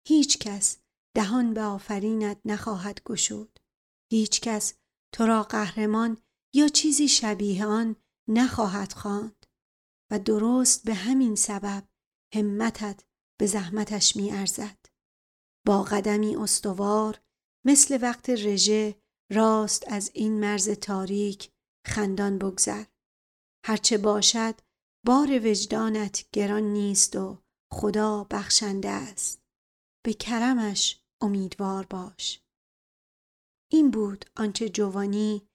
[0.08, 0.78] هیچ کس
[1.16, 3.60] دهان به آفرینت نخواهد گشود.
[4.12, 4.74] هیچ کس
[5.14, 6.18] تو را قهرمان
[6.54, 7.96] یا چیزی شبیه آن
[8.30, 9.41] نخواهد خواند.
[10.12, 11.88] و درست به همین سبب
[12.36, 13.04] همتت
[13.40, 14.78] به زحمتش می ارزد.
[15.66, 17.22] با قدمی استوار
[17.66, 19.02] مثل وقت رژه
[19.32, 21.52] راست از این مرز تاریک
[21.88, 22.84] خندان بگذر.
[23.66, 24.56] هرچه باشد
[25.06, 27.44] بار وجدانت گران نیست و
[27.74, 29.42] خدا بخشنده است.
[30.06, 32.42] به کرمش امیدوار باش.
[33.72, 35.48] این بود آنچه جوانی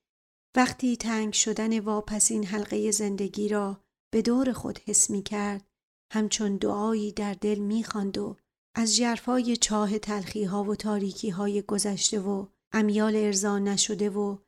[0.57, 5.69] وقتی تنگ شدن واپسین حلقه زندگی را به دور خود حس می کرد
[6.13, 7.85] همچون دعایی در دل می
[8.17, 8.35] و
[8.77, 14.39] از جرفای چاه تلخی ها و تاریکی های گذشته و امیال ارضا نشده و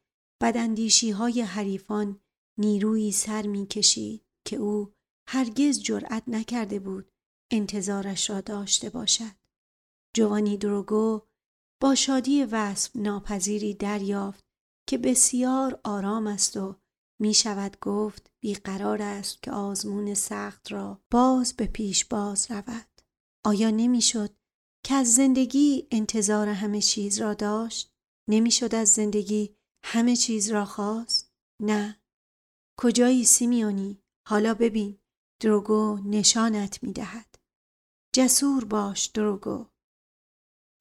[0.43, 2.21] بداندیشی های حریفان
[2.59, 4.93] نیرویی سر می کشید که او
[5.29, 7.11] هرگز جرأت نکرده بود
[7.51, 9.39] انتظارش را داشته باشد.
[10.17, 11.21] جوانی دروگو
[11.83, 14.45] با شادی وصف ناپذیری دریافت
[14.89, 16.77] که بسیار آرام است و
[17.21, 23.03] می شود گفت بیقرار است که آزمون سخت را باز به پیش باز رود.
[23.45, 24.37] آیا نمی‌شد
[24.85, 27.95] که از زندگی انتظار همه چیز را داشت؟
[28.29, 32.01] نمی‌شد از زندگی همه چیز را خواست؟ نه.
[32.79, 34.99] کجایی سیمیونی؟ حالا ببین.
[35.41, 37.39] دروگو نشانت می دهد.
[38.15, 39.67] جسور باش دروگو.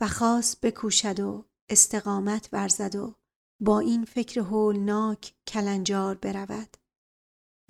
[0.01, 3.15] و خواست بکوشد و استقامت ورزد و
[3.61, 6.77] با این فکر هولناک کلنجار برود.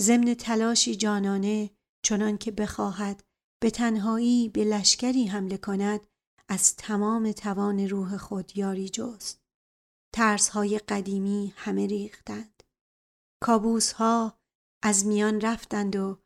[0.02, 1.70] ضمن تلاشی جانانه
[2.06, 3.24] چنان که بخواهد
[3.62, 6.08] به تنهایی به لشکری حمله کند
[6.50, 9.42] از تمام توان روح خود یاری جست.
[10.14, 12.64] ترس های قدیمی همه ریختند.
[13.44, 14.40] کابوس ها
[14.84, 16.20] از میان رفتند و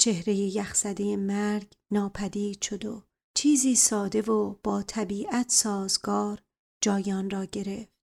[0.00, 3.02] چهره یخزده مرگ ناپدید شد و
[3.36, 6.42] چیزی ساده و با طبیعت سازگار
[6.82, 7.95] جایان را گرفت.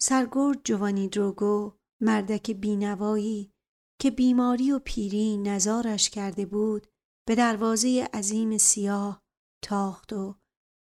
[0.00, 1.72] سرگرد جوانی دروگو
[2.02, 3.52] مردک بینوایی
[4.00, 6.86] که بیماری و پیری نزارش کرده بود
[7.28, 9.22] به دروازه عظیم سیاه
[9.64, 10.34] تاخت و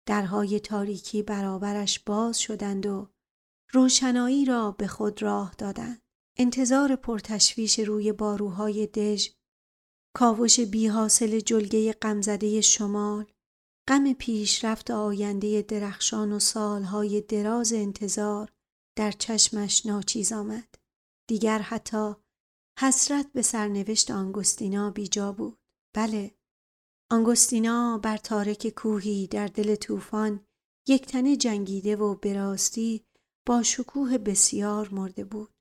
[0.08, 3.10] درهای تاریکی برابرش باز شدند و
[3.72, 6.02] روشنایی را به خود راه دادند.
[6.38, 9.30] انتظار پرتشویش روی باروهای دژ
[10.16, 13.26] کاوش بیحاصل جلگه غمزده شمال
[13.88, 18.52] غم پیشرفت آینده درخشان و سالهای دراز انتظار
[18.98, 20.76] در چشمش ناچیز آمد.
[21.30, 22.14] دیگر حتی
[22.80, 25.58] حسرت به سرنوشت آنگوستینا بیجا بود.
[25.96, 26.36] بله
[27.12, 30.46] آنگوستینا بر تارک کوهی در دل طوفان
[30.88, 33.06] یک تنه جنگیده و براستی
[33.48, 35.54] با شکوه بسیار مرده بود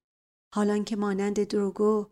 [0.55, 2.11] حالان که مانند دروگو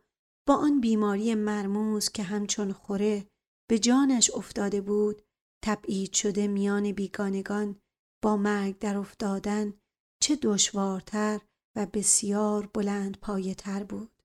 [0.48, 3.26] با آن بیماری مرموز که همچون خوره
[3.70, 5.22] به جانش افتاده بود
[5.64, 7.80] تبعید شده میان بیگانگان
[8.22, 9.74] با مرگ در افتادن
[10.22, 11.40] چه دشوارتر
[11.76, 14.22] و بسیار بلند پایه تر بود.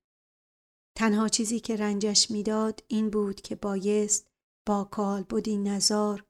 [0.97, 4.31] تنها چیزی که رنجش می‌داد این بود که بایست
[4.67, 6.25] با کال بودی نزار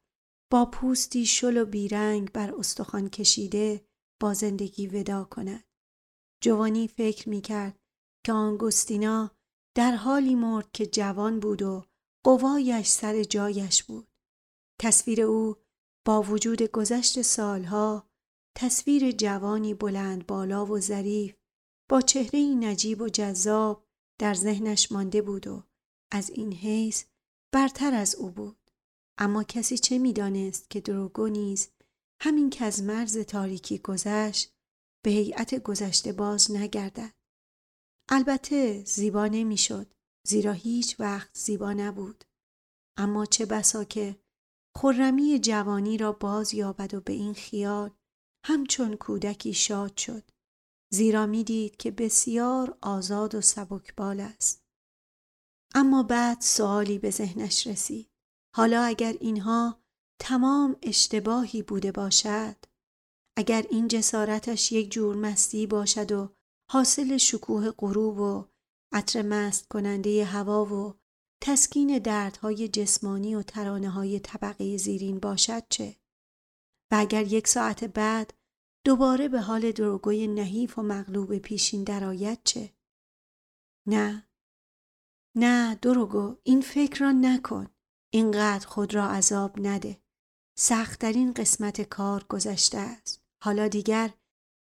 [0.52, 3.86] با پوستی شل و بیرنگ بر استخوان کشیده
[4.22, 5.64] با زندگی ودا کند.
[6.44, 7.80] جوانی فکر می کرد
[8.26, 9.32] که آنگوستینا
[9.76, 11.86] در حالی مرد که جوان بود و
[12.24, 14.08] قوایش سر جایش بود.
[14.82, 15.56] تصویر او
[16.06, 18.10] با وجود گذشت سالها
[18.60, 21.36] تصویر جوانی بلند بالا و ظریف
[21.90, 23.88] با چهره نجیب و جذاب
[24.20, 25.64] در ذهنش مانده بود و
[26.12, 27.06] از این حیث
[27.54, 28.72] برتر از او بود.
[29.18, 31.70] اما کسی چه می‌دانست که دروگو نیز
[32.22, 34.54] همین که از مرز تاریکی گذشت
[35.04, 37.14] به هیئت گذشته باز نگردد؟
[38.10, 39.94] البته زیبا نمی‌شد
[40.28, 42.24] زیرا هیچ وقت زیبا نبود.
[42.98, 44.20] اما چه بسا که
[44.78, 47.97] خرمی جوانی را باز یابد و به این خیال
[48.50, 50.24] همچون کودکی شاد شد.
[50.94, 54.64] زیرا می‌دید که بسیار آزاد و سبکبال است.
[55.76, 58.10] اما بعد سوالی به ذهنش رسید.
[58.56, 59.82] حالا اگر اینها
[60.22, 62.56] تمام اشتباهی بوده باشد
[63.38, 66.34] اگر این جسارتش یک جور مستی باشد و
[66.72, 68.46] حاصل شکوه غروب و
[68.94, 71.00] عطر مست کننده هوا و
[71.44, 75.96] تسکین دردهای جسمانی و ترانه های طبقه زیرین باشد چه؟
[76.92, 78.37] و اگر یک ساعت بعد
[78.88, 82.74] دوباره به حال دروگوی نحیف و مغلوب پیشین درآید چه؟
[83.88, 84.28] نه.
[85.36, 87.68] نه دروگو این فکر را نکن.
[88.14, 90.02] اینقدر خود را عذاب نده.
[90.58, 93.24] سختترین قسمت کار گذشته است.
[93.44, 94.14] حالا دیگر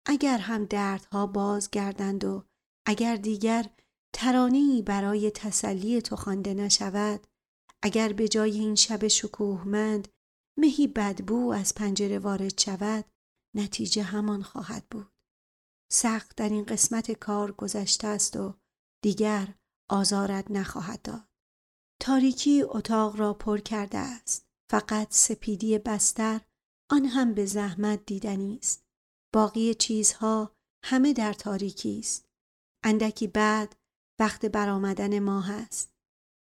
[0.08, 2.44] اگر هم دردها باز گردند و
[2.88, 3.70] اگر دیگر
[4.14, 7.28] ترانه‌ای برای تسلی تو خوانده نشود
[7.82, 10.08] اگر به جای این شب شکوهمند
[10.60, 13.06] مهی بدبو از پنجره وارد شود
[13.58, 15.14] نتیجه همان خواهد بود.
[15.92, 18.54] سخت در این قسمت کار گذشته است و
[19.04, 19.54] دیگر
[19.90, 21.28] آزارت نخواهد داد.
[22.02, 24.48] تاریکی اتاق را پر کرده است.
[24.70, 26.42] فقط سپیدی بستر
[26.90, 28.86] آن هم به زحمت دیدنی است.
[29.34, 32.30] باقی چیزها همه در تاریکی است.
[32.84, 33.76] اندکی بعد
[34.20, 35.94] وقت برآمدن ماه است.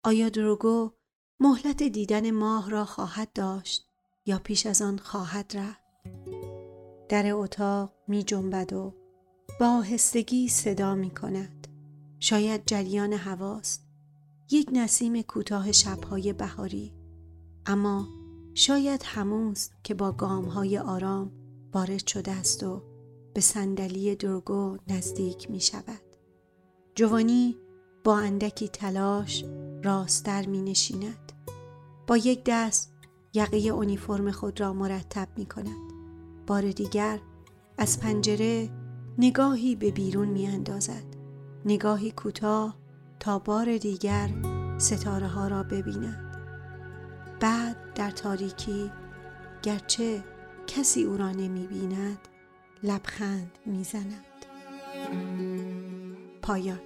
[0.04, 0.92] آیا دروگو
[1.40, 3.90] مهلت دیدن ماه را خواهد داشت
[4.26, 6.45] یا پیش از آن خواهد رفت؟
[7.08, 8.94] در اتاق می جنبد و
[9.60, 11.68] با آهستگی صدا می کند
[12.20, 13.86] شاید جریان هواست
[14.50, 16.94] یک نسیم کوتاه شبهای بهاری
[17.66, 18.08] اما
[18.54, 21.32] شاید هموست که با گامهای آرام
[21.74, 22.82] وارد شده است و
[23.34, 26.00] به صندلی درگو نزدیک می شود.
[26.94, 27.56] جوانی
[28.04, 29.44] با اندکی تلاش
[29.82, 31.32] راستر می نشیند.
[32.06, 32.92] با یک دست
[33.34, 35.85] یقه اونیفرم خود را مرتب می کند.
[36.46, 37.20] بار دیگر
[37.78, 38.70] از پنجره
[39.18, 41.04] نگاهی به بیرون می اندازد.
[41.64, 42.76] نگاهی کوتاه
[43.20, 44.30] تا بار دیگر
[44.78, 46.36] ستاره ها را ببیند.
[47.40, 48.90] بعد در تاریکی
[49.62, 50.24] گرچه
[50.66, 52.18] کسی او را نمی بیند
[52.82, 54.24] لبخند می زند.
[56.42, 56.80] پایان